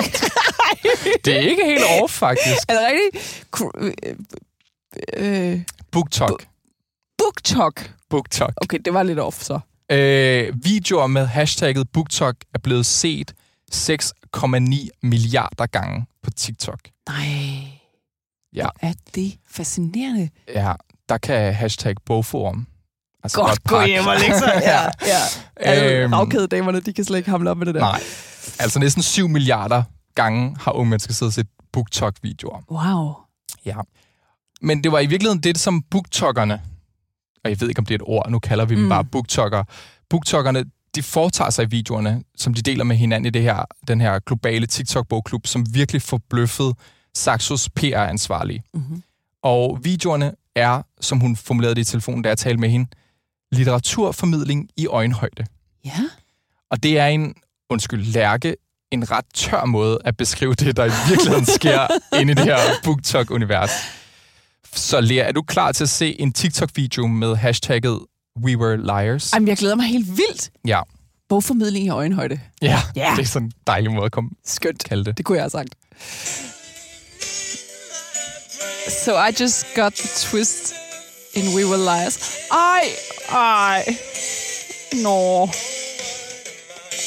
Det 1.25 1.35
er 1.35 1.39
ikke 1.39 1.65
helt 1.65 1.83
off, 2.03 2.11
faktisk. 2.13 2.59
er 2.69 2.73
det 2.73 2.81
rigtigt? 2.91 3.45
Cr- 3.57 3.71
øh, 5.17 5.53
øh, 5.53 5.61
BookTok. 5.91 6.45
BookTok. 7.17 7.89
BookTok. 8.09 8.53
Okay, 8.57 8.77
det 8.85 8.93
var 8.93 9.03
lidt 9.03 9.19
off 9.19 9.41
så. 9.43 9.59
Øh, 9.91 10.53
videoer 10.63 11.07
med 11.07 11.25
hashtagget 11.25 11.89
BookTok 11.89 12.35
er 12.53 12.59
blevet 12.59 12.85
set 12.85 13.33
6,9 13.73 14.89
milliarder 15.03 15.65
gange 15.65 16.05
på 16.23 16.29
TikTok. 16.31 16.79
Nej. 17.09 17.25
Ja. 18.55 18.61
Hvor 18.63 18.73
er 18.89 18.93
det 19.15 19.33
fascinerende. 19.49 20.29
Ja, 20.55 20.73
der 21.09 21.17
kan 21.17 21.53
hashtag 21.53 21.95
bogforum. 22.05 22.67
Altså 23.23 23.37
Godt 23.37 23.63
gå 23.63 23.75
pakke. 23.77 23.87
hjem 23.93 24.07
og 24.07 24.17
lægge 24.19 24.39
sig. 24.39 24.61
Ja, 24.65 24.81
ja. 24.83 25.17
Alle 25.55 25.91
Øhm, 25.91 26.13
ravkædedamerne, 26.13 26.79
de 26.79 26.93
kan 26.93 27.03
slet 27.05 27.17
ikke 27.17 27.29
hamle 27.29 27.49
op 27.49 27.57
med 27.57 27.65
det 27.65 27.75
der. 27.75 27.81
Nej, 27.81 28.01
altså 28.59 28.79
næsten 28.79 29.03
7 29.03 29.27
milliarder 29.27 29.83
gange 30.15 30.55
har 30.59 30.71
unge 30.71 30.89
mennesker 30.89 31.13
siddet 31.13 31.29
og 31.29 31.33
set 31.33 31.47
BookTok-videoer. 31.71 32.61
Wow. 32.71 33.13
Ja. 33.65 33.75
Men 34.61 34.83
det 34.83 34.91
var 34.91 34.99
i 34.99 35.05
virkeligheden 35.05 35.43
det, 35.43 35.59
som 35.59 35.81
BookTokerne, 35.81 36.61
og 37.43 37.49
jeg 37.49 37.61
ved 37.61 37.69
ikke, 37.69 37.79
om 37.79 37.85
det 37.85 37.93
er 37.93 37.95
et 37.95 38.07
ord, 38.07 38.29
nu 38.29 38.39
kalder 38.39 38.65
vi 38.65 38.75
dem 38.75 38.83
Mm. 38.83 38.89
bare 38.89 39.05
BookTokker. 39.05 39.63
BookTokkerne, 40.09 40.65
de 40.95 41.03
foretager 41.03 41.49
sig 41.49 41.63
i 41.63 41.69
videoerne, 41.69 42.23
som 42.37 42.53
de 42.53 42.61
deler 42.61 42.83
med 42.83 42.95
hinanden 42.95 43.25
i 43.25 43.29
det 43.29 43.41
her, 43.41 43.65
den 43.87 44.01
her 44.01 44.19
globale 44.19 44.67
TikTok-bogklub, 44.67 45.47
som 45.47 45.65
virkelig 45.73 46.01
forbløffede 46.01 46.73
Saxos 47.15 47.69
PR-ansvarlige. 47.69 48.63
Mm-hmm. 48.73 49.03
Og 49.43 49.79
videoerne 49.83 50.33
er, 50.55 50.81
som 51.01 51.19
hun 51.19 51.35
formulerede 51.35 51.75
det 51.75 51.81
i 51.81 51.91
telefonen, 51.91 52.21
da 52.21 52.29
jeg 52.29 52.37
talte 52.37 52.59
med 52.59 52.69
hende, 52.69 52.89
litteraturformidling 53.51 54.69
i 54.77 54.87
øjenhøjde. 54.87 55.45
Ja. 55.85 55.99
Og 56.69 56.83
det 56.83 56.99
er 56.99 57.05
en, 57.07 57.35
undskyld, 57.69 58.03
lærke, 58.05 58.55
en 58.91 59.11
ret 59.11 59.25
tør 59.33 59.65
måde 59.65 59.99
at 60.05 60.17
beskrive 60.17 60.53
det, 60.53 60.77
der 60.77 60.85
i 60.85 60.91
virkeligheden 61.09 61.45
sker 61.45 61.87
inde 62.19 62.31
i 62.31 62.35
det 62.35 62.43
her 62.45 62.57
BookTok-univers. 62.83 63.71
Så 64.75 65.01
Lea, 65.01 65.17
er 65.27 65.31
du 65.31 65.41
klar 65.41 65.71
til 65.71 65.83
at 65.83 65.89
se 65.89 66.21
en 66.21 66.33
TikTok-video 66.33 67.07
med 67.07 67.35
hashtagget 67.35 67.99
We 68.43 68.57
Were 68.57 68.77
Liars? 68.77 69.33
Ej, 69.33 69.39
men 69.39 69.47
jeg 69.47 69.57
glæder 69.57 69.75
mig 69.75 69.85
helt 69.85 70.07
vildt. 70.07 70.49
Ja. 70.67 70.81
Bogformidling 71.29 71.85
i 71.85 71.89
øjenhøjde. 71.89 72.39
Ja, 72.61 72.81
Ja. 72.95 73.13
det 73.15 73.21
er 73.21 73.27
sådan 73.27 73.45
en 73.47 73.51
dejlig 73.67 73.91
måde 73.91 74.05
at 74.05 74.11
komme 74.11 74.29
Skønt. 74.45 74.83
kalde 74.83 75.05
det. 75.05 75.17
Det 75.17 75.25
kunne 75.25 75.35
jeg 75.35 75.43
have 75.43 75.49
sagt. 75.49 75.69
So 79.05 79.11
I 79.11 79.31
just 79.39 79.65
got 79.75 79.93
the 79.93 80.09
twist 80.29 80.73
in 81.33 81.43
We 81.55 81.67
Were 81.67 81.77
Liars. 81.77 82.19
Ej, 82.51 82.83
ej. 83.31 83.95
Nå. 85.03 85.49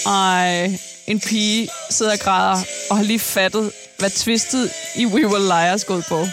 Ej. 0.07 0.79
En 1.07 1.21
pige 1.21 1.69
sidder 1.91 2.13
og 2.13 2.19
græder 2.19 2.63
og 2.91 2.97
har 2.97 3.05
lige 3.05 3.19
fattet, 3.19 3.73
hvad 3.99 4.11
twistet 4.11 4.71
i 4.97 5.07
We 5.07 5.27
Were 5.27 5.43
Liars 5.43 5.89
ud 5.91 6.03
på. 6.09 6.27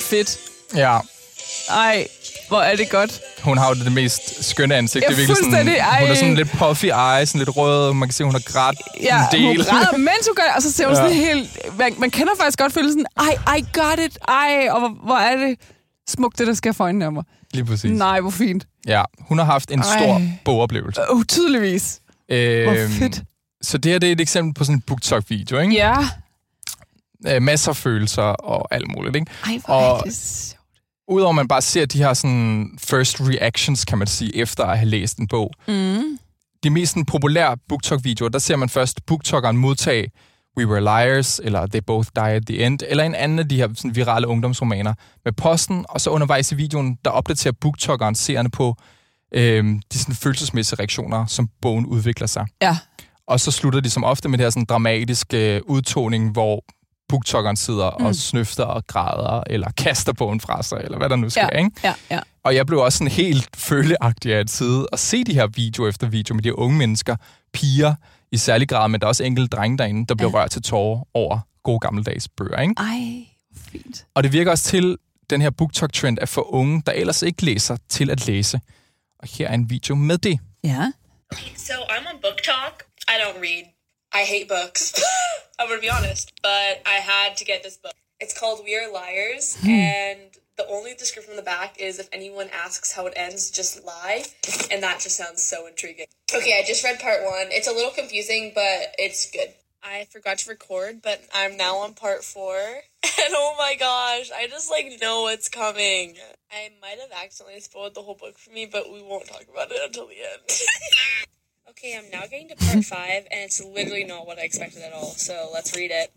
Fedt. 0.00 0.38
Ja, 0.76 0.98
Ej, 1.70 2.06
hvor 2.48 2.60
er 2.60 2.76
det 2.76 2.90
godt. 2.90 3.20
hun 3.42 3.58
har 3.58 3.68
jo 3.68 3.74
det 3.84 3.92
mest 3.92 4.44
skønne 4.44 4.74
ansigt. 4.74 5.02
Ja, 5.02 5.08
det 5.08 5.12
er 5.14 5.16
virkelig 5.16 5.36
sådan. 5.52 5.68
Ej. 5.68 6.00
hun 6.00 6.10
er 6.10 6.14
sådan 6.14 6.34
lidt 6.34 6.50
puffy 6.50 6.84
eye, 6.84 7.26
sådan 7.26 7.38
lidt 7.38 7.56
rød. 7.56 7.92
Man 7.94 8.08
kan 8.08 8.12
se, 8.14 8.24
hun 8.24 8.32
har 8.34 8.42
grædt 8.52 8.78
Ja, 9.00 9.18
en 9.20 9.26
del. 9.32 9.46
hun 9.46 9.56
græder, 9.56 9.96
mens 9.96 10.26
hun 10.26 10.34
gør 10.36 10.42
det, 10.42 10.52
og 10.56 10.62
så 10.62 10.72
ser 10.72 10.86
hun 10.86 10.94
Ja. 10.96 11.00
sådan 11.02 11.16
helt... 11.16 11.58
Man, 11.78 11.94
man 11.98 12.10
kender 12.10 12.32
faktisk 12.38 12.58
godt 12.58 12.72
følelsen, 12.72 13.06
ej, 13.16 13.56
I 13.56 13.64
got 13.72 13.98
it, 14.06 14.18
ej, 14.28 14.68
og 14.70 14.78
hvor, 14.80 14.88
hvor 15.06 15.16
er 15.16 15.36
det 15.36 15.58
smukt, 16.08 16.38
det 16.38 16.46
der 16.46 16.54
sker 16.54 16.72
for 16.72 16.84
øjnene 16.84 17.04
af 17.04 17.12
mig. 17.12 17.24
Lige 17.54 17.64
præcis. 17.64 17.90
Nej, 17.90 18.20
hvor 18.20 18.30
fint. 18.30 18.66
Ja, 18.86 19.02
hun 19.20 19.38
har 19.38 19.44
haft 19.44 19.70
en 19.70 19.82
stor 19.82 20.14
Ej. 20.16 20.22
bogoplevelse. 20.44 21.00
Uh, 21.12 21.24
tydeligvis. 21.24 22.00
Hvor 22.28 22.82
Øhm, 22.82 22.90
fedt. 22.92 23.22
Så 23.62 23.78
det 23.78 23.92
her 23.92 23.98
det 23.98 24.08
er 24.08 24.12
et 24.12 24.20
eksempel 24.20 24.54
på 24.54 24.64
sådan 24.64 24.76
en 24.76 24.80
BookTok-video, 24.86 25.58
ikke? 25.58 25.74
Ja. 25.74 25.94
Øh, 27.26 27.42
masser 27.42 27.70
af 27.70 27.76
følelser 27.76 28.22
og 28.22 28.74
alt 28.74 28.88
muligt, 28.96 29.16
ikke? 29.16 29.26
Ej, 29.46 29.60
hvor 29.66 29.74
Og- 29.74 29.98
er 29.98 30.02
det 30.02 30.14
sjovt. 30.16 30.60
Udover 31.08 31.28
at 31.30 31.34
man 31.34 31.48
bare 31.48 31.62
ser 31.62 31.86
de 31.86 31.98
her 31.98 32.14
sådan 32.14 32.70
first 32.78 33.20
reactions, 33.20 33.84
kan 33.84 33.98
man 33.98 34.06
sige, 34.06 34.36
efter 34.36 34.64
at 34.64 34.78
have 34.78 34.88
læst 34.88 35.18
en 35.18 35.26
bog, 35.28 35.52
Mm. 35.68 36.18
de 36.62 36.70
mest 36.70 36.92
sådan, 36.92 37.04
populære 37.04 37.56
BookTok-videoer, 37.68 38.28
der 38.28 38.38
ser 38.38 38.56
man 38.56 38.68
først 38.68 39.06
BookTokeren 39.06 39.56
modtage 39.56 40.10
We 40.58 40.66
Were 40.66 40.80
Liars, 40.80 41.40
eller 41.44 41.66
They 41.66 41.80
Both 41.86 42.08
Die 42.16 42.22
at 42.24 42.42
the 42.46 42.66
End, 42.66 42.78
eller 42.88 43.04
en 43.04 43.14
anden 43.14 43.38
af 43.38 43.48
de 43.48 43.56
her 43.56 43.68
sådan, 43.74 43.96
virale 43.96 44.26
ungdomsromaner 44.28 44.94
med 45.24 45.32
posten, 45.32 45.84
og 45.88 46.00
så 46.00 46.10
undervejs 46.10 46.52
i 46.52 46.54
videoen, 46.54 46.98
der 47.04 47.10
opdaterer 47.10 47.52
BookTokeren 47.60 48.14
seerne 48.14 48.50
på 48.50 48.76
øhm, 49.34 49.80
de 49.92 49.98
sådan, 49.98 50.14
følelsesmæssige 50.14 50.78
reaktioner, 50.78 51.26
som 51.26 51.48
bogen 51.62 51.86
udvikler 51.86 52.26
sig. 52.26 52.46
Ja. 52.62 52.78
Og 53.26 53.40
så 53.40 53.50
slutter 53.50 53.80
de 53.80 53.90
som 53.90 54.04
ofte 54.04 54.28
med 54.28 54.38
det 54.38 54.44
her 54.44 54.50
sådan, 54.50 54.64
dramatiske 54.64 55.56
øh, 55.56 55.60
udtoning, 55.64 56.30
hvor 56.32 56.64
booktokeren 57.08 57.56
sidder 57.56 57.90
mm. 57.98 58.04
og 58.06 58.14
snøfter 58.14 58.64
og 58.64 58.86
græder, 58.86 59.42
eller 59.46 59.70
kaster 59.84 60.12
bogen 60.12 60.40
fra 60.40 60.62
sig, 60.62 60.80
eller 60.84 60.98
hvad 60.98 61.08
der 61.08 61.16
nu 61.16 61.30
sker, 61.30 61.48
Ja, 61.52 61.58
ikke? 61.58 61.70
ja, 61.84 61.94
ja. 62.10 62.20
Og 62.44 62.54
jeg 62.54 62.66
blev 62.66 62.78
også 62.78 62.98
sådan 62.98 63.10
helt 63.12 63.48
føleagtig 63.56 64.34
af 64.34 64.38
at 64.38 64.50
sidde 64.50 64.86
og 64.86 64.98
se 64.98 65.24
de 65.24 65.34
her 65.34 65.46
video 65.46 65.88
efter 65.88 66.06
video 66.08 66.34
med 66.34 66.42
de 66.42 66.58
unge 66.58 66.78
mennesker, 66.78 67.16
piger 67.52 67.94
i 68.32 68.36
særlig 68.36 68.68
grad, 68.68 68.88
men 68.88 69.00
der 69.00 69.06
er 69.06 69.08
også 69.08 69.24
enkelte 69.24 69.56
drenge 69.56 69.78
derinde, 69.78 70.06
der 70.06 70.14
bliver 70.14 70.30
Ja. 70.30 70.36
rørt 70.36 70.50
til 70.50 70.62
tårer 70.62 71.00
over 71.14 71.38
gode 71.64 71.80
gammeldags 71.80 72.28
bøger, 72.28 72.60
ikke? 72.60 72.74
Ej, 72.76 73.26
fint. 73.70 74.06
Og 74.14 74.22
det 74.22 74.32
virker 74.32 74.50
også 74.50 74.64
til 74.64 74.96
den 75.30 75.40
her 75.40 75.50
BookTok-trend 75.50 76.18
at 76.18 76.28
få 76.28 76.42
unge, 76.42 76.82
der 76.86 76.92
ellers 76.92 77.22
ikke 77.22 77.44
læser, 77.44 77.76
til 77.88 78.10
at 78.10 78.26
læse. 78.26 78.60
Og 79.18 79.28
her 79.28 79.48
er 79.48 79.54
en 79.54 79.70
video 79.70 79.94
med 79.94 80.18
det. 80.18 80.38
Ja. 80.64 80.92
So 81.56 81.74
I'm 81.74 82.06
on 82.14 82.20
Book 82.22 82.38
Talk. 82.42 82.74
I 83.08 83.16
don't 83.22 83.40
read. 83.48 83.64
I 84.20 84.22
hate 84.32 84.46
books. 84.48 84.82
I'm 85.58 85.68
gonna 85.68 85.80
be 85.80 85.90
honest, 85.98 86.26
but 86.42 86.72
I 86.94 86.98
had 87.12 87.36
to 87.36 87.44
get 87.44 87.58
this 87.64 87.76
book. 87.84 87.96
It's 88.20 88.34
called 88.40 88.58
We 88.66 88.72
Are 88.80 88.88
Liars, 88.98 89.46
and 89.62 90.30
the 90.56 90.66
only 90.76 90.94
description 90.94 91.32
on 91.32 91.36
the 91.36 91.42
back 91.56 91.70
is 91.78 91.98
if 91.98 92.08
anyone 92.12 92.48
asks 92.64 92.92
how 92.92 93.06
it 93.06 93.14
ends, 93.16 93.50
just 93.50 93.84
lie, 93.84 94.24
and 94.70 94.82
that 94.82 95.00
just 95.00 95.16
sounds 95.16 95.42
so 95.42 95.66
intriguing. 95.66 96.06
Okay, 96.34 96.54
I 96.58 96.62
just 96.66 96.82
read 96.82 96.98
part 96.98 97.20
one. 97.24 97.48
It's 97.50 97.68
a 97.68 97.72
little 97.72 97.90
confusing, 97.90 98.52
but 98.54 98.94
it's 98.98 99.30
good. 99.30 99.50
I 99.82 100.06
forgot 100.10 100.38
to 100.38 100.50
record, 100.50 101.02
but 101.02 101.22
I'm 101.34 101.56
now 101.56 101.76
on 101.76 101.94
part 101.94 102.24
four, 102.24 102.58
and 103.24 103.34
oh 103.34 103.54
my 103.58 103.74
gosh, 103.78 104.30
I 104.34 104.46
just 104.48 104.70
like 104.70 104.98
know 105.00 105.22
what's 105.22 105.48
coming. 105.48 106.16
I 106.50 106.70
might 106.80 106.98
have 107.00 107.10
accidentally 107.22 107.60
spoiled 107.60 107.94
the 107.94 108.02
whole 108.02 108.14
book 108.14 108.38
for 108.38 108.50
me, 108.50 108.66
but 108.66 108.92
we 108.92 109.02
won't 109.02 109.26
talk 109.26 109.44
about 109.52 109.70
it 109.70 109.80
until 109.84 110.06
the 110.06 110.14
end. 110.14 110.42
Okay, 111.68 111.94
I'm 111.98 112.10
now 112.10 112.22
getting 112.22 112.48
to 112.48 112.56
part 112.56 112.84
five, 112.86 113.26
and 113.30 113.44
it's 113.44 113.62
literally 113.62 114.04
not 114.04 114.26
what 114.26 114.38
I 114.38 114.42
expected 114.44 114.82
at 114.82 114.94
all. 114.94 115.10
So 115.10 115.50
let's 115.52 115.76
read 115.76 115.90
it. 115.90 116.10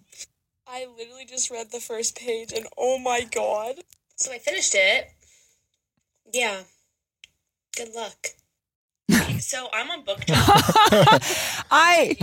I 0.66 0.88
literally 0.98 1.26
just 1.26 1.52
read 1.52 1.72
the 1.72 1.82
first 1.82 2.16
page, 2.16 2.54
and 2.56 2.66
oh 2.78 2.98
my 2.98 3.28
god. 3.30 3.76
So 4.16 4.32
I 4.32 4.38
finished 4.38 4.74
it. 4.74 5.12
Yeah. 6.32 6.62
Good 7.76 7.90
luck. 7.96 8.28
So 9.40 9.68
I'm 9.74 9.90
on 9.90 10.04
book 10.04 10.20
talk. 10.28 11.22
I, 11.72 12.16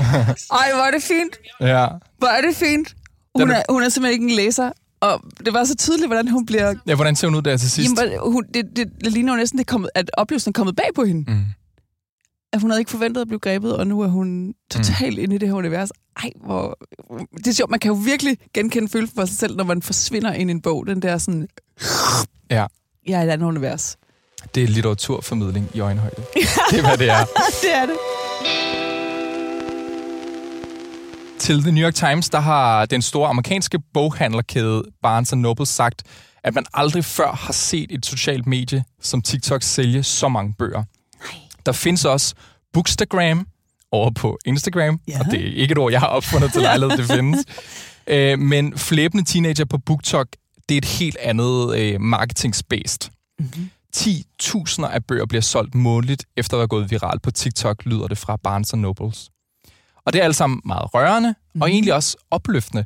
I 0.50 0.72
war 0.74 0.90
det 0.90 1.02
fint. 1.02 1.38
Ja. 1.60 1.88
Hvor 2.18 2.28
er 2.28 2.40
det 2.40 2.56
fint. 2.56 2.94
Hun 3.38 3.50
er- 3.50 3.62
hun 3.68 3.82
er 3.82 3.88
simpelthen 3.88 4.22
ikke 4.22 4.32
en 4.32 4.36
læser. 4.36 4.70
Og 5.00 5.22
det 5.46 5.52
var 5.54 5.64
så 5.64 5.74
tydeligt, 5.76 6.08
hvordan 6.08 6.28
hun 6.28 6.46
bliver... 6.46 6.74
ja, 6.86 6.94
hvordan 6.94 7.16
ser 7.16 7.26
hun 7.28 7.34
ud 7.34 7.42
der 7.42 7.56
til 7.56 7.70
sidst? 7.70 7.90
Jamen, 8.00 8.18
hun, 8.32 8.44
det, 8.54 8.64
det, 8.76 8.86
det 9.04 9.12
ligner 9.12 9.32
jo 9.32 9.36
næsten, 9.36 9.58
det 9.58 9.66
kommet, 9.66 9.90
at 9.94 10.10
oplevelsen 10.16 10.50
er 10.50 10.52
kommet 10.52 10.76
bag 10.76 10.88
på 10.94 11.04
hende. 11.04 11.30
Mm. 11.32 11.40
At 12.52 12.60
hun 12.60 12.70
havde 12.70 12.80
ikke 12.80 12.90
forventet 12.90 13.20
at 13.20 13.26
blive 13.28 13.40
grebet, 13.40 13.76
og 13.76 13.86
nu 13.86 14.00
er 14.00 14.06
hun 14.08 14.54
totalt 14.70 15.18
inde 15.18 15.34
i 15.34 15.38
det 15.38 15.48
her 15.48 15.54
univers. 15.54 15.90
Ej, 16.22 16.30
hvor... 16.44 16.78
Det 17.36 17.46
er 17.46 17.52
sjovt, 17.52 17.70
man 17.70 17.80
kan 17.80 17.88
jo 17.88 17.94
virkelig 18.04 18.38
genkende 18.54 18.88
følelsen 18.88 19.14
for 19.16 19.24
sig 19.24 19.36
selv, 19.36 19.56
når 19.56 19.64
man 19.64 19.82
forsvinder 19.82 20.32
ind 20.32 20.50
i 20.50 20.52
en 20.52 20.60
bog. 20.62 20.86
Den 20.86 21.02
der 21.02 21.18
sådan... 21.18 21.48
Ja. 22.50 22.66
Jeg 23.06 23.18
er 23.18 23.22
i 23.22 23.26
et 23.26 23.30
andet 23.30 23.46
univers. 23.46 23.96
Det 24.54 24.62
er 24.62 24.66
litteraturformidling 24.68 25.68
i 25.74 25.80
øjenhøjde. 25.80 26.16
det 26.70 26.78
er, 26.78 26.82
hvad 26.82 26.98
det 26.98 27.10
er. 27.10 27.24
det 27.62 27.74
er 27.74 27.86
det. 27.86 27.96
Til 31.46 31.62
The 31.62 31.72
New 31.72 31.84
York 31.84 31.94
Times, 31.94 32.30
der 32.30 32.40
har 32.40 32.86
den 32.86 33.02
store 33.02 33.28
amerikanske 33.28 33.78
boghandlerkæde 33.94 34.82
Barnes 35.02 35.34
Noble 35.34 35.66
sagt, 35.66 36.02
at 36.44 36.54
man 36.54 36.64
aldrig 36.74 37.04
før 37.04 37.32
har 37.32 37.52
set 37.52 37.86
et 37.90 38.06
socialt 38.06 38.46
medie 38.46 38.84
som 39.00 39.22
TikTok 39.22 39.62
sælge 39.62 40.02
så 40.02 40.28
mange 40.28 40.54
bøger. 40.58 40.84
Der 41.66 41.72
findes 41.72 42.04
også 42.04 42.34
Bookstagram 42.72 43.46
over 43.92 44.10
på 44.10 44.38
Instagram, 44.44 45.00
Ja. 45.08 45.20
og 45.20 45.24
det 45.24 45.40
er 45.40 45.52
ikke 45.54 45.72
et 45.72 45.78
ord, 45.78 45.92
jeg 45.92 46.00
har 46.00 46.06
opfundet 46.06 46.52
til 46.52 46.62
lejlighed, 46.62 46.96
det 46.96 47.06
findes. 47.06 47.44
Øh, 48.08 48.38
men 48.38 48.78
flæbende 48.78 49.24
teenager 49.24 49.64
på 49.64 49.78
BookTok, 49.78 50.26
det 50.68 50.74
er 50.74 50.78
et 50.78 50.84
helt 50.84 51.16
andet 51.16 51.78
øh, 51.78 52.00
marketing-based. 52.00 53.10
Mm-hmm. 53.38 53.70
10.000 53.96 54.86
af 54.86 55.04
bøger 55.04 55.26
bliver 55.26 55.42
solgt 55.42 55.74
månedligt, 55.74 56.24
efter 56.36 56.56
at 56.56 56.58
være 56.58 56.68
gået 56.68 56.90
viralt 56.90 57.22
på 57.22 57.30
TikTok, 57.30 57.84
lyder 57.84 58.06
det 58.08 58.18
fra 58.18 58.36
Barnes 58.36 58.76
Nobles. 58.76 59.30
Og 60.06 60.12
det 60.12 60.20
er 60.20 60.24
alt 60.24 60.36
sammen 60.36 60.60
meget 60.64 60.94
rørende, 60.94 61.34
mm. 61.54 61.62
og 61.62 61.70
egentlig 61.70 61.94
også 61.94 62.16
opløftende. 62.30 62.84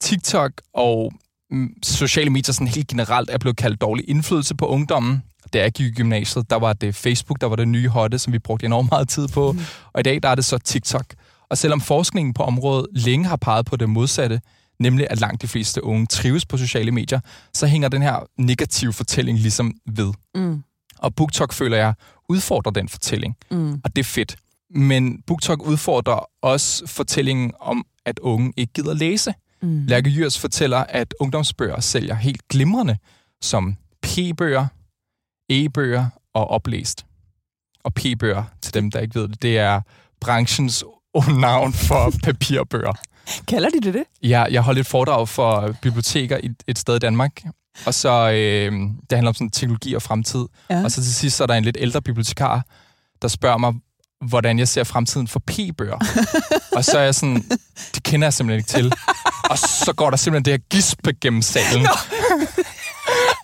TikTok 0.00 0.52
og 0.74 1.12
mm, 1.50 1.68
sociale 1.82 2.30
medier 2.30 2.52
sådan 2.52 2.68
helt 2.68 2.88
generelt 2.88 3.30
er 3.30 3.38
blevet 3.38 3.56
kaldt 3.56 3.80
dårlig 3.80 4.10
indflydelse 4.10 4.54
på 4.54 4.66
ungdommen. 4.66 5.22
Da 5.52 5.58
jeg 5.58 5.72
gik 5.72 5.86
i 5.86 5.90
gymnasiet, 5.94 6.50
der 6.50 6.56
var 6.56 6.72
det 6.72 6.94
Facebook, 6.94 7.40
der 7.40 7.46
var 7.46 7.56
det 7.56 7.68
nye 7.68 7.88
hotte, 7.88 8.18
som 8.18 8.32
vi 8.32 8.38
brugte 8.38 8.66
enormt 8.66 8.90
meget 8.90 9.08
tid 9.08 9.28
på. 9.28 9.52
Mm. 9.52 9.60
Og 9.92 10.00
i 10.00 10.02
dag, 10.02 10.22
der 10.22 10.28
er 10.28 10.34
det 10.34 10.44
så 10.44 10.58
TikTok. 10.58 11.06
Og 11.50 11.58
selvom 11.58 11.80
forskningen 11.80 12.34
på 12.34 12.42
området 12.42 12.86
længe 12.92 13.26
har 13.26 13.36
peget 13.36 13.66
på 13.66 13.76
det 13.76 13.88
modsatte, 13.88 14.40
nemlig 14.78 15.06
at 15.10 15.20
langt 15.20 15.42
de 15.42 15.48
fleste 15.48 15.84
unge 15.84 16.06
trives 16.06 16.46
på 16.46 16.56
sociale 16.56 16.92
medier, 16.92 17.20
så 17.54 17.66
hænger 17.66 17.88
den 17.88 18.02
her 18.02 18.26
negative 18.38 18.92
fortælling 18.92 19.38
ligesom 19.38 19.74
ved. 19.86 20.12
Mm. 20.34 20.62
Og 20.98 21.14
BookTok, 21.14 21.52
føler 21.52 21.76
jeg, 21.76 21.94
udfordrer 22.28 22.72
den 22.72 22.88
fortælling. 22.88 23.36
Mm. 23.50 23.80
Og 23.84 23.96
det 23.96 24.02
er 24.02 24.04
fedt. 24.04 24.36
Men 24.70 25.22
BookTok 25.26 25.62
udfordrer 25.62 26.30
også 26.42 26.86
fortællingen 26.86 27.52
om, 27.60 27.86
at 28.04 28.18
unge 28.18 28.52
ikke 28.56 28.72
gider 28.72 28.94
læse. 28.94 29.34
Mm. 29.62 29.84
Lærke 29.86 30.10
Jyrs 30.10 30.38
fortæller, 30.38 30.78
at 30.78 31.14
ungdomsbøger 31.20 31.80
sælger 31.80 32.14
helt 32.14 32.48
glimrende 32.48 32.96
som 33.42 33.76
p-bøger, 34.02 34.66
e-bøger 35.48 36.06
og 36.34 36.50
oplæst. 36.50 37.06
Og 37.84 37.94
p-bøger, 37.94 38.44
til 38.62 38.74
dem, 38.74 38.90
der 38.90 39.00
ikke 39.00 39.14
ved 39.14 39.28
det, 39.28 39.42
det 39.42 39.58
er 39.58 39.80
branchens 40.20 40.84
navn 41.40 41.72
for 41.72 42.12
papirbøger. 42.24 42.92
Kalder 43.48 43.68
de 43.68 43.80
det 43.80 43.94
det? 43.94 44.04
Jeg, 44.22 44.48
jeg 44.50 44.62
holdt 44.62 44.78
et 44.78 44.86
foredrag 44.86 45.28
for 45.28 45.74
biblioteker 45.82 46.38
i 46.42 46.50
et 46.66 46.78
sted 46.78 46.96
i 46.96 46.98
Danmark, 46.98 47.42
og 47.86 47.94
så 47.94 48.30
øh, 48.30 48.72
det 49.10 49.12
handler 49.12 49.28
om 49.28 49.34
sådan 49.34 49.50
teknologi 49.50 49.94
og 49.94 50.02
fremtid. 50.02 50.46
Ja. 50.70 50.84
Og 50.84 50.90
så 50.90 51.02
til 51.02 51.14
sidst 51.14 51.36
så 51.36 51.42
er 51.42 51.46
der 51.46 51.54
en 51.54 51.64
lidt 51.64 51.76
ældre 51.80 52.02
bibliotekar, 52.02 52.64
der 53.22 53.28
spørger 53.28 53.58
mig, 53.58 53.74
hvordan 54.20 54.58
jeg 54.58 54.68
ser 54.68 54.84
fremtiden 54.84 55.28
for 55.28 55.40
p-bøger. 55.46 55.98
og 56.76 56.84
så 56.84 56.98
er 56.98 57.02
jeg 57.02 57.14
sådan, 57.14 57.44
det 57.94 58.02
kender 58.02 58.26
jeg 58.26 58.32
simpelthen 58.34 58.58
ikke 58.58 58.68
til. 58.68 58.92
Og 59.50 59.58
så 59.58 59.92
går 59.96 60.10
der 60.10 60.16
simpelthen 60.16 60.44
det 60.44 60.52
her 60.52 60.66
gispe 60.70 61.12
gennem 61.20 61.42
salen. 61.42 61.86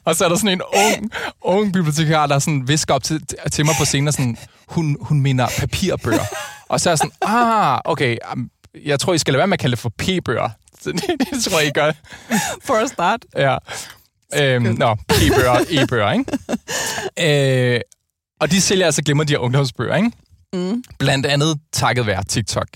og 0.05 0.17
så 0.17 0.25
er 0.25 0.29
der 0.29 0.37
sådan 0.37 0.50
en 0.50 0.62
ung, 0.62 1.11
ung 1.43 1.73
bibliotekar, 1.73 2.26
der 2.26 2.38
sådan 2.38 2.69
visker 2.69 2.95
op 2.95 3.02
til, 3.02 3.26
til 3.52 3.67
mig 3.67 3.75
på 3.79 3.85
scenen, 3.85 4.09
og 4.09 4.14
sådan, 4.14 4.38
hun, 4.69 4.97
hun 5.00 5.21
mener 5.21 5.49
papirbøger. 5.59 6.25
Og 6.69 6.81
så 6.81 6.91
er 6.91 6.93
jeg 6.93 6.99
sådan, 6.99 7.12
ah, 7.23 7.81
okay, 7.85 8.17
jeg 8.85 9.00
tror, 9.00 9.14
I 9.14 9.19
skal 9.19 9.33
lade 9.33 9.38
være 9.38 9.47
med 9.47 9.55
at 9.55 9.61
kalde 9.61 9.76
det 9.76 9.79
for 9.79 9.93
p-bøger. 9.99 10.50
Det, 10.85 10.95
det 11.33 11.45
tror 11.45 11.59
jeg, 11.59 11.69
I 11.69 11.73
gør. 11.73 11.93
For 12.64 12.75
a 12.75 12.87
start. 12.87 13.21
Ja. 13.37 13.57
Øhm, 14.35 14.62
nå, 14.62 14.97
e-bøger, 15.11 15.64
e-bøger, 15.71 16.12
ikke? 16.12 17.75
Øh, 17.75 17.81
og 18.41 18.50
de 18.50 18.61
sælger 18.61 18.87
altså 18.87 19.02
glemmer 19.02 19.25
de 19.25 19.33
her 19.33 19.38
ungdomsbøger, 19.38 19.97
ikke? 19.97 20.11
Mm. 20.52 20.85
Blandt 20.99 21.26
andet 21.26 21.61
takket 21.73 22.06
være 22.06 22.25
TikTok. 22.25 22.68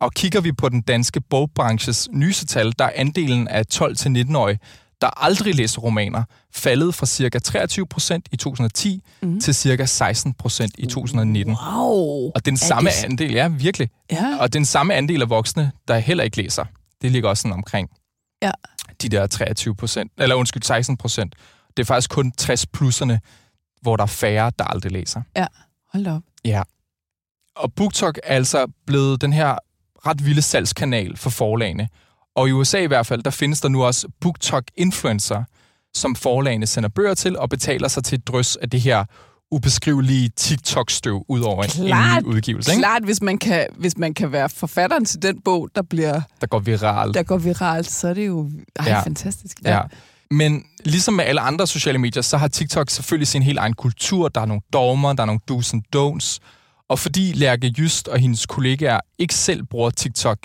Og 0.00 0.12
kigger 0.12 0.40
vi 0.40 0.52
på 0.52 0.68
den 0.68 0.80
danske 0.82 1.20
bogbranches 1.20 2.08
nyeste 2.12 2.46
tal, 2.46 2.72
der 2.78 2.84
er 2.84 2.92
andelen 2.94 3.48
af 3.48 3.64
12-19-årige, 3.74 4.58
der 5.00 5.24
aldrig 5.24 5.54
læser 5.54 5.80
romaner, 5.80 6.22
faldet 6.54 6.94
fra 6.94 7.06
ca. 7.06 7.38
23 7.38 7.86
procent 7.86 8.28
i 8.32 8.36
2010 8.36 9.02
mm. 9.22 9.40
til 9.40 9.54
ca. 9.54 9.84
16 9.86 10.34
procent 10.34 10.74
i 10.78 10.86
2019. 10.86 11.56
Wow. 11.72 12.30
Og 12.34 12.44
den 12.44 12.56
samme 12.56 12.90
det 12.90 13.04
andel, 13.04 13.32
ja, 13.32 13.48
virkelig. 13.48 13.88
Ja. 14.10 14.36
Og 14.40 14.52
den 14.52 14.64
samme 14.64 14.94
andel 14.94 15.22
af 15.22 15.30
voksne, 15.30 15.72
der 15.88 15.98
heller 15.98 16.24
ikke 16.24 16.36
læser, 16.36 16.64
det 17.02 17.10
ligger 17.10 17.28
også 17.28 17.40
sådan 17.40 17.52
omkring 17.52 17.88
Ja. 18.42 18.50
de 19.02 19.08
der 19.08 19.26
23 19.26 19.76
procent, 19.76 20.12
eller 20.18 20.34
undskyld, 20.34 20.62
16 20.62 20.96
procent. 20.96 21.34
Det 21.76 21.82
er 21.82 21.86
faktisk 21.86 22.10
kun 22.10 22.32
60-plusserne, 22.40 23.18
hvor 23.82 23.96
der 23.96 24.02
er 24.02 24.06
færre, 24.06 24.52
der 24.58 24.64
aldrig 24.64 24.92
læser. 24.92 25.22
Ja. 25.36 25.46
Hold 25.92 26.06
op. 26.06 26.22
Ja. 26.44 26.62
Og 27.56 27.72
BookTok 27.72 28.18
er 28.24 28.34
altså 28.36 28.66
blevet 28.86 29.20
den 29.20 29.32
her 29.32 29.54
ret 30.06 30.26
vilde 30.26 30.42
salgskanal 30.42 31.16
for 31.16 31.30
forlagene. 31.30 31.88
Og 32.36 32.48
i 32.48 32.52
USA 32.52 32.78
i 32.78 32.86
hvert 32.86 33.06
fald, 33.06 33.22
der 33.22 33.30
findes 33.30 33.60
der 33.60 33.68
nu 33.68 33.84
også 33.84 34.08
BookTok-influencer, 34.20 35.44
som 35.94 36.14
forlagene 36.14 36.66
sender 36.66 36.88
bøger 36.88 37.14
til 37.14 37.38
og 37.38 37.48
betaler 37.50 37.88
sig 37.88 38.04
til 38.04 38.18
et 38.18 38.26
drøs 38.28 38.56
af 38.56 38.70
det 38.70 38.80
her 38.80 39.04
ubeskrivelige 39.52 40.28
TikTok-støv 40.36 41.24
ud 41.28 41.40
over 41.40 41.64
en, 41.64 41.70
en 41.80 41.86
Klart, 41.86 42.22
ny 42.22 42.26
udgivelse, 42.26 42.70
ikke? 42.70 42.80
Klart, 42.82 43.02
hvis 43.04 43.22
man, 43.22 43.38
kan, 43.38 43.66
hvis 43.78 43.98
man 43.98 44.14
kan 44.14 44.32
være 44.32 44.48
forfatteren 44.48 45.04
til 45.04 45.22
den 45.22 45.40
bog, 45.44 45.68
der, 45.74 45.82
bliver, 45.82 46.20
der 46.40 46.46
går 46.46 46.58
viralt. 46.58 47.14
der 47.14 47.22
går 47.22 47.36
viralt, 47.38 47.90
så 47.90 48.08
er 48.08 48.14
det 48.14 48.26
jo 48.26 48.50
ej, 48.76 48.84
Ja. 48.86 48.94
ja. 48.94 49.00
fantastisk. 49.02 49.56
Ja. 49.64 49.80
Men 50.30 50.64
ligesom 50.84 51.14
med 51.14 51.24
alle 51.24 51.40
andre 51.40 51.66
sociale 51.66 51.98
medier, 51.98 52.22
så 52.22 52.36
har 52.36 52.48
TikTok 52.48 52.90
selvfølgelig 52.90 53.28
sin 53.28 53.42
helt 53.42 53.58
egen 53.58 53.74
kultur. 53.74 54.28
Der 54.28 54.40
er 54.40 54.46
nogle 54.46 54.62
dogmer, 54.72 55.12
der 55.12 55.22
er 55.22 55.26
nogle 55.26 55.40
do's 55.50 55.70
and 55.72 55.82
don'ts. 55.96 56.38
Og 56.90 56.98
fordi 56.98 57.32
Lærke 57.32 57.74
Just 57.78 58.08
og 58.08 58.18
hendes 58.18 58.46
kollegaer 58.46 59.00
ikke 59.18 59.34
selv 59.34 59.62
bruger 59.64 59.90
TikTok, 59.90 60.38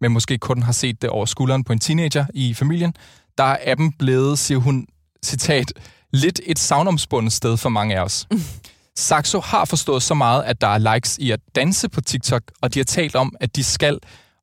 men 0.00 0.12
måske 0.12 0.38
kun 0.38 0.62
har 0.62 0.72
set 0.72 1.02
det 1.02 1.10
over 1.10 1.26
skulderen 1.26 1.64
på 1.64 1.72
en 1.72 1.78
teenager 1.78 2.26
i 2.34 2.54
familien, 2.54 2.94
der 3.38 3.44
er 3.44 3.56
appen 3.72 3.92
blevet, 3.92 4.38
siger 4.38 4.58
hun, 4.58 4.86
citat, 5.24 5.72
lidt 6.12 6.40
et 6.46 6.58
savnomspundet 6.58 7.32
sted 7.32 7.56
for 7.56 7.68
mange 7.68 7.96
af 7.96 8.00
os. 8.00 8.26
Saxo 8.96 9.40
har 9.40 9.64
forstået 9.64 10.02
så 10.02 10.14
meget, 10.14 10.42
at 10.42 10.60
der 10.60 10.66
er 10.66 10.94
likes 10.94 11.18
i 11.18 11.30
at 11.30 11.40
danse 11.54 11.88
på 11.88 12.00
TikTok, 12.00 12.42
og 12.62 12.74
de 12.74 12.78
har 12.78 12.84
talt 12.84 13.16
om, 13.16 13.36
at 13.40 13.56
de 13.56 13.64
skal, 13.64 13.98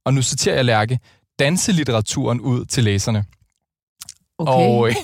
og 0.05 0.13
nu 0.13 0.21
citerer 0.21 0.55
jeg 0.55 0.65
Lærke, 0.65 0.99
danse 1.39 1.71
litteraturen 1.71 2.41
ud 2.41 2.65
til 2.65 2.83
læserne. 2.83 3.25
Okay. 4.37 4.51
Og 4.51 4.89
øh, 4.89 4.95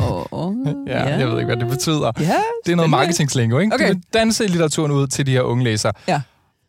oh, 0.00 0.24
oh, 0.30 0.54
ja, 0.86 1.04
jeg 1.04 1.28
ved 1.28 1.38
ikke, 1.38 1.46
hvad 1.46 1.56
det 1.56 1.68
betyder. 1.68 2.12
Ja, 2.20 2.36
Det 2.66 2.72
er 2.72 2.76
noget 2.76 2.90
marketingslingo, 2.90 3.58
ikke? 3.58 3.74
Okay. 3.74 3.88
Du 3.88 3.92
vil 3.92 4.02
danse 4.14 4.46
litteraturen 4.46 4.92
ud 4.92 5.06
til 5.06 5.26
de 5.26 5.30
her 5.30 5.42
unge 5.42 5.64
læsere. 5.64 5.92
Ja. 6.08 6.20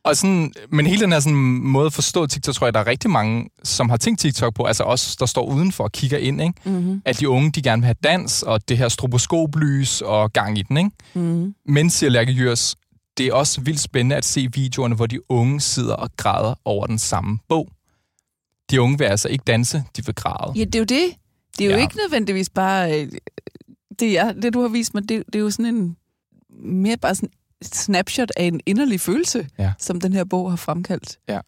Og 0.04 0.18
sådan, 0.18 0.54
men 0.72 0.86
hele 0.86 1.02
den 1.02 1.12
her 1.12 1.20
sådan, 1.20 1.36
måde 1.62 1.86
at 1.86 1.94
forstå 1.94 2.28
TikTok, 2.28 2.56
tror 2.56 2.68
jeg, 2.68 2.74
der 2.74 2.80
er 2.80 2.88
rigtig 2.88 3.10
mange, 3.10 3.50
som 3.64 3.90
har 3.90 3.98
tænkt 3.98 4.20
TikTok 4.20 4.54
på, 4.56 4.64
altså 4.64 4.84
os, 4.84 5.16
der 5.16 5.26
står 5.26 5.46
udenfor 5.46 5.84
og 5.84 5.92
kigger 5.92 6.18
ind, 6.18 6.42
ikke? 6.42 6.54
Mm-hmm. 6.66 7.02
at 7.06 7.20
de 7.20 7.30
unge, 7.30 7.52
de 7.52 7.62
gerne 7.62 7.82
vil 7.82 7.86
have 7.86 7.96
dans, 8.04 8.44
og 8.44 8.70
det 8.70 8.78
her 8.78 8.88
stroboskoplys 8.88 10.02
og 10.02 10.34
gang 10.34 10.58
i 10.58 10.62
den, 10.62 10.78
ikke? 10.78 10.90
Mm-hmm. 11.14 11.56
Men, 11.66 11.90
siger 11.90 12.10
Lærke 12.10 12.32
Jørs, 12.32 12.76
det 13.18 13.28
er 13.28 13.34
også 13.34 13.62
vildt 13.62 13.80
spændende 13.80 14.16
at 14.16 14.26
se 14.26 14.48
videoerne, 14.54 14.96
hvor 14.96 15.06
de 15.06 15.32
unge 15.32 15.62
sidder 15.62 15.94
og 15.94 16.10
græder 16.18 16.54
over 16.66 16.86
den 16.88 17.00
samme 17.00 17.40
bog. 17.50 17.70
De 18.72 18.82
unge 18.82 18.98
vil 18.98 19.06
altså 19.06 19.28
ikke 19.28 19.44
danse, 19.48 19.84
de 19.98 20.06
vil 20.06 20.16
græde. 20.16 20.54
Ja, 20.56 20.64
det 20.64 20.76
er 20.76 20.80
jo 20.80 20.86
det. 20.86 21.16
Det 21.58 21.66
er 21.66 21.70
jo 21.72 21.76
Ja. 21.76 21.82
ikke 21.82 21.96
nødvendigvis 21.98 22.50
bare... 22.50 23.02
øh, 23.02 23.12
Det, 24.00 24.14
jeg, 24.14 24.36
det, 24.42 24.54
du 24.54 24.62
har 24.62 24.68
vist 24.68 24.94
mig, 24.94 25.10
det, 25.10 25.24
det 25.26 25.36
er 25.36 25.40
jo 25.40 25.50
sådan 25.52 25.76
en... 25.76 25.98
Mere 26.64 26.98
bare 26.98 27.16
sådan 27.16 27.30
et 27.62 27.76
snapshot 27.76 28.32
af 28.38 28.44
en 28.44 28.60
inderlig 28.66 29.00
følelse, 29.02 29.48
Ja. 29.60 29.74
som 29.80 30.02
den 30.02 30.14
her 30.14 30.24
bog 30.24 30.50
har 30.52 30.56
fremkaldt. 30.58 31.18
Ja. 31.30 31.40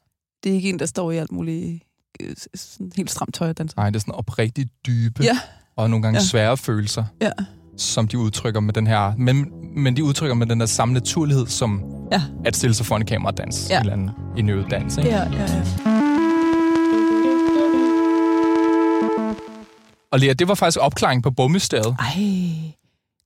Det 0.44 0.50
er 0.52 0.54
ikke 0.56 0.70
en, 0.70 0.80
der 0.80 0.86
står 0.86 1.12
i 1.12 1.18
alt 1.18 1.32
muligt 1.32 1.84
øh, 2.22 2.36
sådan 2.56 2.92
helt 2.96 3.12
stramt 3.12 3.36
tøj 3.36 3.50
og 3.50 3.58
danser. 3.58 3.74
Nej, 3.78 3.90
det 3.90 3.96
er 3.96 4.00
sådan 4.00 4.14
oprigtigt 4.16 4.70
dybe 4.88 5.24
Ja. 5.24 5.40
og 5.76 5.90
nogle 5.90 6.04
gange 6.04 6.18
Ja. 6.20 6.24
svære 6.26 6.58
følelser, 6.58 7.04
Ja. 7.22 7.32
som 7.78 8.08
de 8.08 8.18
udtrykker 8.18 8.60
med 8.60 8.74
den 8.74 8.88
her... 8.88 9.16
Men, 9.18 9.52
men 9.76 9.96
de 9.98 10.04
udtrykker 10.04 10.36
med 10.36 10.48
den 10.48 10.60
der 10.60 10.66
samme 10.66 10.94
naturlighed, 10.94 11.48
som 11.48 11.84
Ja. 12.12 12.22
at 12.46 12.56
stille 12.56 12.74
sig 12.74 12.86
foran 12.86 13.02
en 13.02 13.08
kamera 13.08 13.32
og 13.32 13.38
danse. 13.38 13.68
Ja. 13.74 13.76
En 13.80 13.82
eller 13.82 13.94
anden 13.94 14.10
indøvet 14.38 14.72
dans, 14.72 14.98
ikke? 14.98 15.10
Ja, 15.10 15.32
ja, 15.32 15.42
ja. 15.42 15.89
Og 20.12 20.20
Lea, 20.20 20.34
det 20.34 20.48
var 20.48 20.54
faktisk 20.56 20.78
opklaring 20.82 21.24
på 21.24 21.32
bogmysteriet. 21.32 21.96
Ej, 22.00 22.14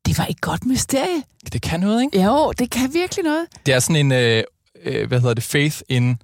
det 0.05 0.17
var 0.17 0.25
et 0.29 0.41
godt 0.41 0.65
mysterie. 0.65 1.23
Det 1.53 1.61
kan 1.61 1.79
noget, 1.79 2.01
ikke? 2.03 2.23
Jo, 2.23 2.51
det 2.51 2.69
kan 2.69 2.93
virkelig 2.93 3.23
noget. 3.23 3.45
Det 3.65 3.73
er 3.73 3.79
sådan 3.79 3.95
en, 3.95 4.11
øh, 4.11 4.43
øh, 4.83 5.07
hvad 5.07 5.19
hedder 5.19 5.33
det, 5.33 5.43
faith 5.43 5.81
in 5.89 6.17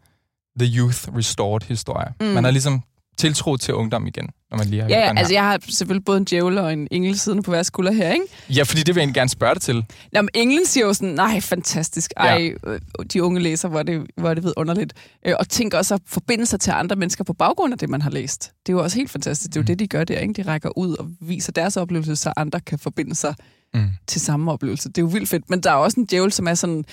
the 0.59 0.77
youth 0.77 1.07
restored 1.17 1.61
historie. 1.67 2.13
Mm. 2.19 2.25
Man 2.25 2.43
har 2.43 2.51
ligesom 2.51 2.81
tiltro 3.19 3.57
til 3.57 3.73
ungdom 3.73 4.07
igen, 4.07 4.29
når 4.51 4.57
man 4.57 4.67
lige 4.67 4.81
har 4.81 4.89
Ja, 4.89 4.95
ja 4.99 5.07
den 5.07 5.17
her. 5.17 5.19
altså 5.19 5.33
jeg 5.33 5.43
har 5.43 5.59
selvfølgelig 5.69 6.05
både 6.05 6.17
en 6.17 6.23
djævel 6.23 6.57
og 6.57 6.73
en 6.73 6.88
engel 6.91 7.19
siddende 7.19 7.43
på 7.43 7.51
hver 7.51 7.63
skulder 7.63 7.91
her, 7.91 8.11
ikke? 8.13 8.25
Ja, 8.49 8.63
fordi 8.63 8.79
det 8.83 8.88
vil 8.88 8.95
jeg 8.95 9.03
egentlig 9.03 9.15
gerne 9.15 9.29
spørge 9.29 9.53
dig 9.55 9.61
til. 9.61 9.75
Nå, 10.13 10.21
men 10.21 10.29
englen 10.33 10.65
siger 10.65 10.85
jo 10.85 10.93
sådan, 10.93 11.13
nej, 11.15 11.39
fantastisk. 11.41 12.13
Ej, 12.17 12.53
øh, 12.67 12.79
de 13.13 13.23
unge 13.23 13.39
læser, 13.39 13.67
hvor 13.67 13.83
det, 13.83 14.07
hvor 14.17 14.33
det 14.33 14.43
ved 14.43 14.53
underligt. 14.57 14.93
Øh, 15.25 15.33
Og 15.39 15.49
tænker 15.49 15.77
også 15.77 15.93
at 15.93 16.01
forbinde 16.05 16.45
sig 16.45 16.59
til 16.59 16.71
andre 16.71 16.95
mennesker 16.95 17.23
på 17.23 17.33
baggrund 17.33 17.73
af 17.73 17.77
det, 17.79 17.89
man 17.89 18.01
har 18.01 18.09
læst. 18.09 18.51
Det 18.65 18.73
er 18.73 18.77
jo 18.77 18.83
også 18.83 18.97
helt 18.97 19.11
fantastisk. 19.11 19.49
Det 19.49 19.55
er 19.55 19.59
jo 19.59 19.63
Mm. 19.63 19.67
det, 19.67 19.79
de 19.79 19.88
gør 19.88 20.03
der, 20.03 20.19
ikke? 20.19 20.33
De 20.33 20.41
rækker 20.41 20.77
ud 20.77 20.95
og 20.95 21.07
viser 21.21 21.51
deres 21.51 21.77
oplevelse, 21.77 22.15
så 22.15 22.33
andre 22.38 22.59
kan 22.59 22.79
forbinde 22.79 23.15
sig 23.15 23.35
Mm. 23.73 23.85
til 24.07 24.21
samme 24.21 24.51
oplevelse. 24.51 24.89
Det 24.89 24.97
er 24.97 25.01
jo 25.01 25.07
vildt 25.07 25.29
fedt. 25.29 25.49
Men 25.49 25.61
der 25.63 25.71
er 25.71 25.75
også 25.75 25.99
en 25.99 26.05
djævel, 26.05 26.31
som 26.31 26.47
er 26.47 26.53
sådan, 26.53 26.85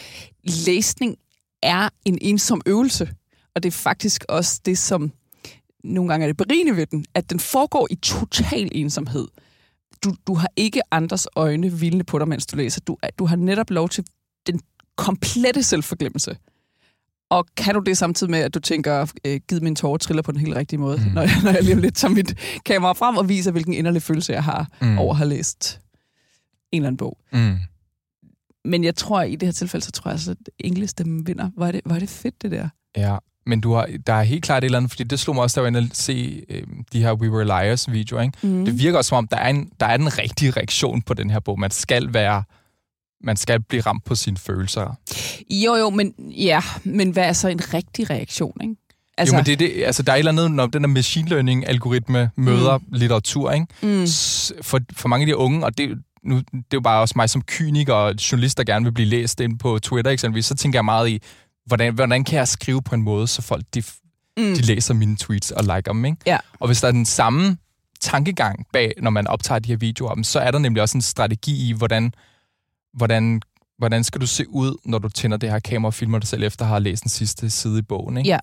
læsning 0.44 1.16
er 1.62 1.88
en 2.04 2.18
ensom 2.20 2.60
øvelse. 2.66 3.08
Og 3.54 3.62
det 3.62 3.68
er 3.68 3.72
faktisk 3.72 4.24
også 4.28 4.60
det, 4.66 4.78
som 4.78 5.12
nogle 5.86 6.10
gange 6.10 6.24
er 6.24 6.28
det 6.28 6.36
berigende 6.36 6.76
ved 6.76 6.86
den, 6.86 7.04
at 7.14 7.30
den 7.30 7.40
foregår 7.40 7.88
i 7.90 7.94
total 7.94 8.68
ensomhed. 8.72 9.28
Du, 10.04 10.14
du 10.26 10.34
har 10.34 10.48
ikke 10.56 10.80
andres 10.90 11.28
øjne 11.36 11.70
hvilende 11.70 12.04
på 12.04 12.18
dig, 12.18 12.28
mens 12.28 12.46
du 12.46 12.56
læser. 12.56 12.80
Du, 12.80 12.96
du 13.18 13.26
har 13.26 13.36
netop 13.36 13.70
lov 13.70 13.88
til 13.88 14.04
den 14.46 14.60
komplette 14.96 15.62
selvforglemmelse. 15.62 16.36
Og 17.30 17.46
kan 17.56 17.74
du 17.74 17.80
det 17.80 17.98
samtidig 17.98 18.30
med, 18.30 18.38
at 18.38 18.54
du 18.54 18.60
tænker, 18.60 19.12
øh, 19.24 19.40
giv 19.48 19.62
min 19.62 19.76
tårer 19.76 19.96
triller 19.96 20.22
på 20.22 20.32
den 20.32 20.40
helt 20.40 20.56
rigtige 20.56 20.78
måde, 20.80 20.98
Mm. 21.06 21.12
når, 21.12 21.22
jeg, 21.22 21.30
når 21.44 21.50
jeg 21.50 21.62
lige 21.62 21.80
lidt 21.80 21.96
tager 21.96 22.14
mit 22.14 22.34
kamera 22.64 22.92
frem 22.92 23.16
og 23.16 23.28
viser, 23.28 23.50
hvilken 23.50 23.74
inderlig 23.74 24.02
følelse 24.02 24.32
jeg 24.32 24.44
har 24.44 24.68
Mm. 24.80 24.98
over 24.98 25.10
at 25.10 25.16
have 25.16 25.28
læst 25.28 25.80
en 26.72 26.76
eller 26.82 26.86
anden 26.86 26.96
bog. 26.96 27.18
Mm. 27.32 27.56
Men 28.64 28.84
jeg 28.84 28.96
tror, 28.96 29.22
i 29.22 29.36
det 29.36 29.46
her 29.46 29.52
tilfælde, 29.52 29.84
så 29.86 29.92
tror 29.92 30.08
jeg, 30.08 30.12
altså, 30.14 30.30
at 30.30 30.36
englestemmen 30.58 31.26
vinder. 31.26 31.50
Var 31.56 31.72
det, 31.72 31.80
var 31.86 31.98
det 31.98 32.08
fedt, 32.08 32.42
det 32.42 32.50
der? 32.50 32.68
Ja, 32.96 33.16
men 33.46 33.60
du 33.60 33.72
har, 33.74 33.88
der 34.06 34.12
er 34.12 34.22
helt 34.22 34.44
klart 34.44 34.62
et 34.62 34.64
eller 34.64 34.78
andet, 34.78 34.90
fordi 34.90 35.04
det 35.04 35.20
slog 35.20 35.34
mig 35.34 35.42
også, 35.42 35.60
da 35.60 35.64
jeg 35.64 35.72
var 35.72 35.78
inde 35.78 35.90
og 35.90 35.96
se 35.96 36.42
øh, 36.48 36.62
de 36.92 37.02
her 37.02 37.12
We 37.12 37.30
Were 37.30 37.44
Liars 37.44 37.92
videoer, 37.92 38.22
ikke? 38.22 38.38
Mm. 38.42 38.64
Det 38.64 38.78
virker 38.78 38.98
også 38.98 39.08
som 39.08 39.18
om, 39.18 39.28
der 39.28 39.36
er, 39.36 39.48
en, 39.48 39.70
der 39.80 39.86
er 39.86 39.96
den 39.96 40.18
rigtige 40.18 40.50
reaktion 40.50 41.02
på 41.02 41.14
den 41.14 41.30
her 41.30 41.40
bog. 41.40 41.60
Man 41.60 41.70
skal 41.70 42.14
være, 42.14 42.42
man 43.24 43.36
skal 43.36 43.62
blive 43.62 43.82
ramt 43.82 44.04
på 44.04 44.14
sine 44.14 44.36
følelser. 44.36 44.98
Jo, 45.50 45.74
jo, 45.74 45.90
men, 45.90 46.14
ja, 46.18 46.60
men 46.84 47.10
hvad 47.10 47.24
er 47.24 47.32
så 47.32 47.48
en 47.48 47.74
rigtig 47.74 48.10
reaktion, 48.10 48.56
ikke? 48.62 48.74
Altså, 49.18 49.34
jo, 49.34 49.38
men 49.38 49.46
det, 49.46 49.52
er 49.52 49.56
det, 49.56 49.84
altså, 49.84 50.02
der 50.02 50.12
er 50.12 50.16
et 50.16 50.18
eller 50.18 50.32
andet, 50.32 50.50
når 50.50 50.66
den 50.66 50.82
der 50.82 50.88
machine 50.88 51.28
learning-algoritme 51.28 52.30
møder 52.36 52.78
mm. 52.78 52.84
litteratur, 52.92 53.50
ikke? 53.52 53.66
mm, 53.82 54.06
For, 54.62 54.80
for 54.92 55.08
mange 55.08 55.22
af 55.22 55.26
de 55.26 55.36
unge, 55.36 55.64
og 55.64 55.78
det, 55.78 55.98
nu, 56.24 56.36
det 56.36 56.44
er 56.54 56.60
jo 56.74 56.80
bare 56.80 57.00
også 57.00 57.12
mig 57.16 57.30
som 57.30 57.42
kyniker 57.42 57.94
og 57.94 58.14
journalist, 58.14 58.58
der 58.58 58.64
gerne 58.64 58.84
vil 58.84 58.92
blive 58.92 59.08
læst 59.08 59.40
ind 59.40 59.58
på 59.58 59.78
Twitter 59.78 60.10
eksempelvis, 60.10 60.46
så 60.46 60.54
tænker 60.54 60.78
jeg 60.78 60.84
meget 60.84 61.08
i, 61.08 61.22
hvordan, 61.66 61.94
hvordan 61.94 62.24
kan 62.24 62.38
jeg 62.38 62.48
skrive 62.48 62.82
på 62.82 62.94
en 62.94 63.02
måde, 63.02 63.26
så 63.26 63.42
folk 63.42 63.64
de, 63.74 63.82
mm, 64.36 64.42
de 64.54 64.62
læser 64.62 64.94
mine 64.94 65.16
tweets 65.16 65.50
og 65.50 65.62
liker 65.64 65.92
dem, 65.92 66.04
ikke? 66.04 66.16
Ja. 66.26 66.38
Og 66.60 66.66
hvis 66.66 66.80
der 66.80 66.88
er 66.88 66.92
den 66.92 67.06
samme 67.06 67.56
tankegang 68.00 68.66
bag, 68.72 68.92
når 69.02 69.10
man 69.10 69.26
optager 69.26 69.58
de 69.58 69.68
her 69.68 69.76
videoer, 69.76 70.22
så 70.22 70.40
er 70.40 70.50
der 70.50 70.58
nemlig 70.58 70.82
også 70.82 70.98
en 70.98 71.02
strategi 71.02 71.68
i, 71.68 71.72
hvordan, 71.72 72.12
hvordan, 72.94 73.42
hvordan 73.78 74.04
skal 74.04 74.20
du 74.20 74.26
se 74.26 74.48
ud, 74.48 74.76
når 74.84 74.98
du 74.98 75.08
tænder 75.08 75.36
det 75.36 75.50
her 75.50 75.58
kamera 75.58 75.86
og 75.88 75.94
filmer 75.94 76.18
dig 76.18 76.28
selv, 76.28 76.42
efter 76.42 76.64
at 76.64 76.68
have 76.68 76.80
læst 76.80 77.02
den 77.02 77.08
sidste 77.10 77.50
side 77.50 77.78
i 77.78 77.82
bogen, 77.82 78.16
ikke? 78.16 78.28
Ja. 78.30 78.38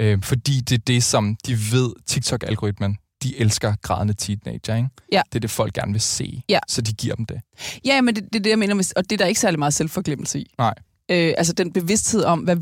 Øh, 0.00 0.22
fordi 0.22 0.60
det 0.60 0.74
er 0.74 0.82
det, 0.86 1.02
som 1.02 1.36
de 1.46 1.52
ved, 1.72 1.92
TikTok-algoritmen, 2.06 2.96
de 3.22 3.36
elsker 3.40 3.74
grædende 3.82 4.14
teenager, 4.14 4.76
ikke? 4.76 4.88
Ja. 5.12 5.22
Det 5.32 5.34
er 5.36 5.40
det, 5.40 5.50
folk 5.50 5.74
gerne 5.74 5.92
vil 5.92 6.00
se, 6.00 6.42
Ja. 6.48 6.58
så 6.68 6.80
de 6.82 6.92
giver 6.92 7.14
dem 7.14 7.26
det. 7.26 7.40
Ja, 7.84 8.00
men 8.00 8.16
det, 8.16 8.24
det 8.24 8.38
er 8.38 8.42
det, 8.42 8.50
jeg 8.50 8.58
mener, 8.58 8.92
og 8.96 9.02
det 9.10 9.12
er 9.12 9.16
der 9.18 9.26
ikke 9.26 9.40
særlig 9.40 9.58
meget 9.58 9.74
selvforglemmelse 9.74 10.40
i. 10.40 10.50
Nej. 10.58 10.74
Øh, 11.10 11.34
altså 11.38 11.52
den 11.52 11.72
bevidsthed 11.72 12.24
om, 12.24 12.38
hvad, 12.38 12.56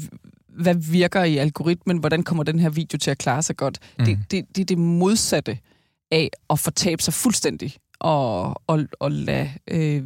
hvad 0.49 0.75
virker 0.75 1.25
i 1.25 1.37
algoritmen, 1.37 1.99
hvordan 1.99 2.23
kommer 2.23 2.45
den 2.45 2.59
her 2.59 2.71
video 2.71 2.99
til 2.99 3.11
at 3.11 3.19
klare 3.19 3.43
sig 3.43 3.57
godt. 3.57 3.79
Mm. 3.99 4.05
Det, 4.05 4.19
det, 4.31 4.45
det 4.57 4.63
er 4.63 4.67
det 4.67 4.79
modsatte 4.79 5.59
af 6.11 6.31
at 6.51 6.59
fortabe 6.59 7.03
sig 7.03 7.15
fuldstændig 7.15 7.75
og, 8.01 8.63
og, 8.67 8.85
og 9.01 9.13
lade 9.13 9.51
øh, 9.71 10.03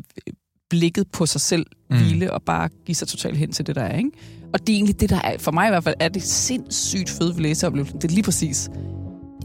blikket 0.70 1.10
på 1.12 1.26
sig 1.26 1.40
selv 1.40 1.66
Mm. 1.90 1.96
mm. 1.96 2.02
hvile 2.02 2.32
og 2.32 2.42
bare 2.42 2.68
give 2.86 2.94
sig 2.94 3.08
totalt 3.08 3.36
hen 3.36 3.52
til 3.52 3.66
det, 3.66 3.76
der 3.76 3.82
er. 3.82 3.96
Ikke? 3.96 4.10
Og 4.52 4.60
det 4.60 4.72
er 4.72 4.76
egentlig 4.76 5.00
det, 5.00 5.10
der 5.10 5.20
er, 5.24 5.38
for 5.38 5.50
mig 5.52 5.66
i 5.66 5.70
hvert 5.70 5.84
fald, 5.84 5.94
er 6.00 6.08
det 6.08 6.22
sindssygt 6.22 7.10
fede 7.10 7.34
ved 7.34 7.42
læseoplevelsen. 7.42 7.96
Det 8.00 8.04
er 8.04 8.14
lige 8.14 8.22
præcis 8.22 8.70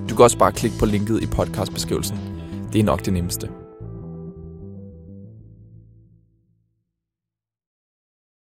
Du 0.09 0.15
kan 0.15 0.25
også 0.25 0.39
bare 0.39 0.53
klikke 0.53 0.79
på 0.79 0.87
linket 0.87 1.23
i 1.23 1.27
podcastbeskrivelsen. 1.27 2.19
Det 2.73 2.79
er 2.79 2.85
nok 2.85 3.05
det 3.05 3.13
nemmeste. 3.13 3.49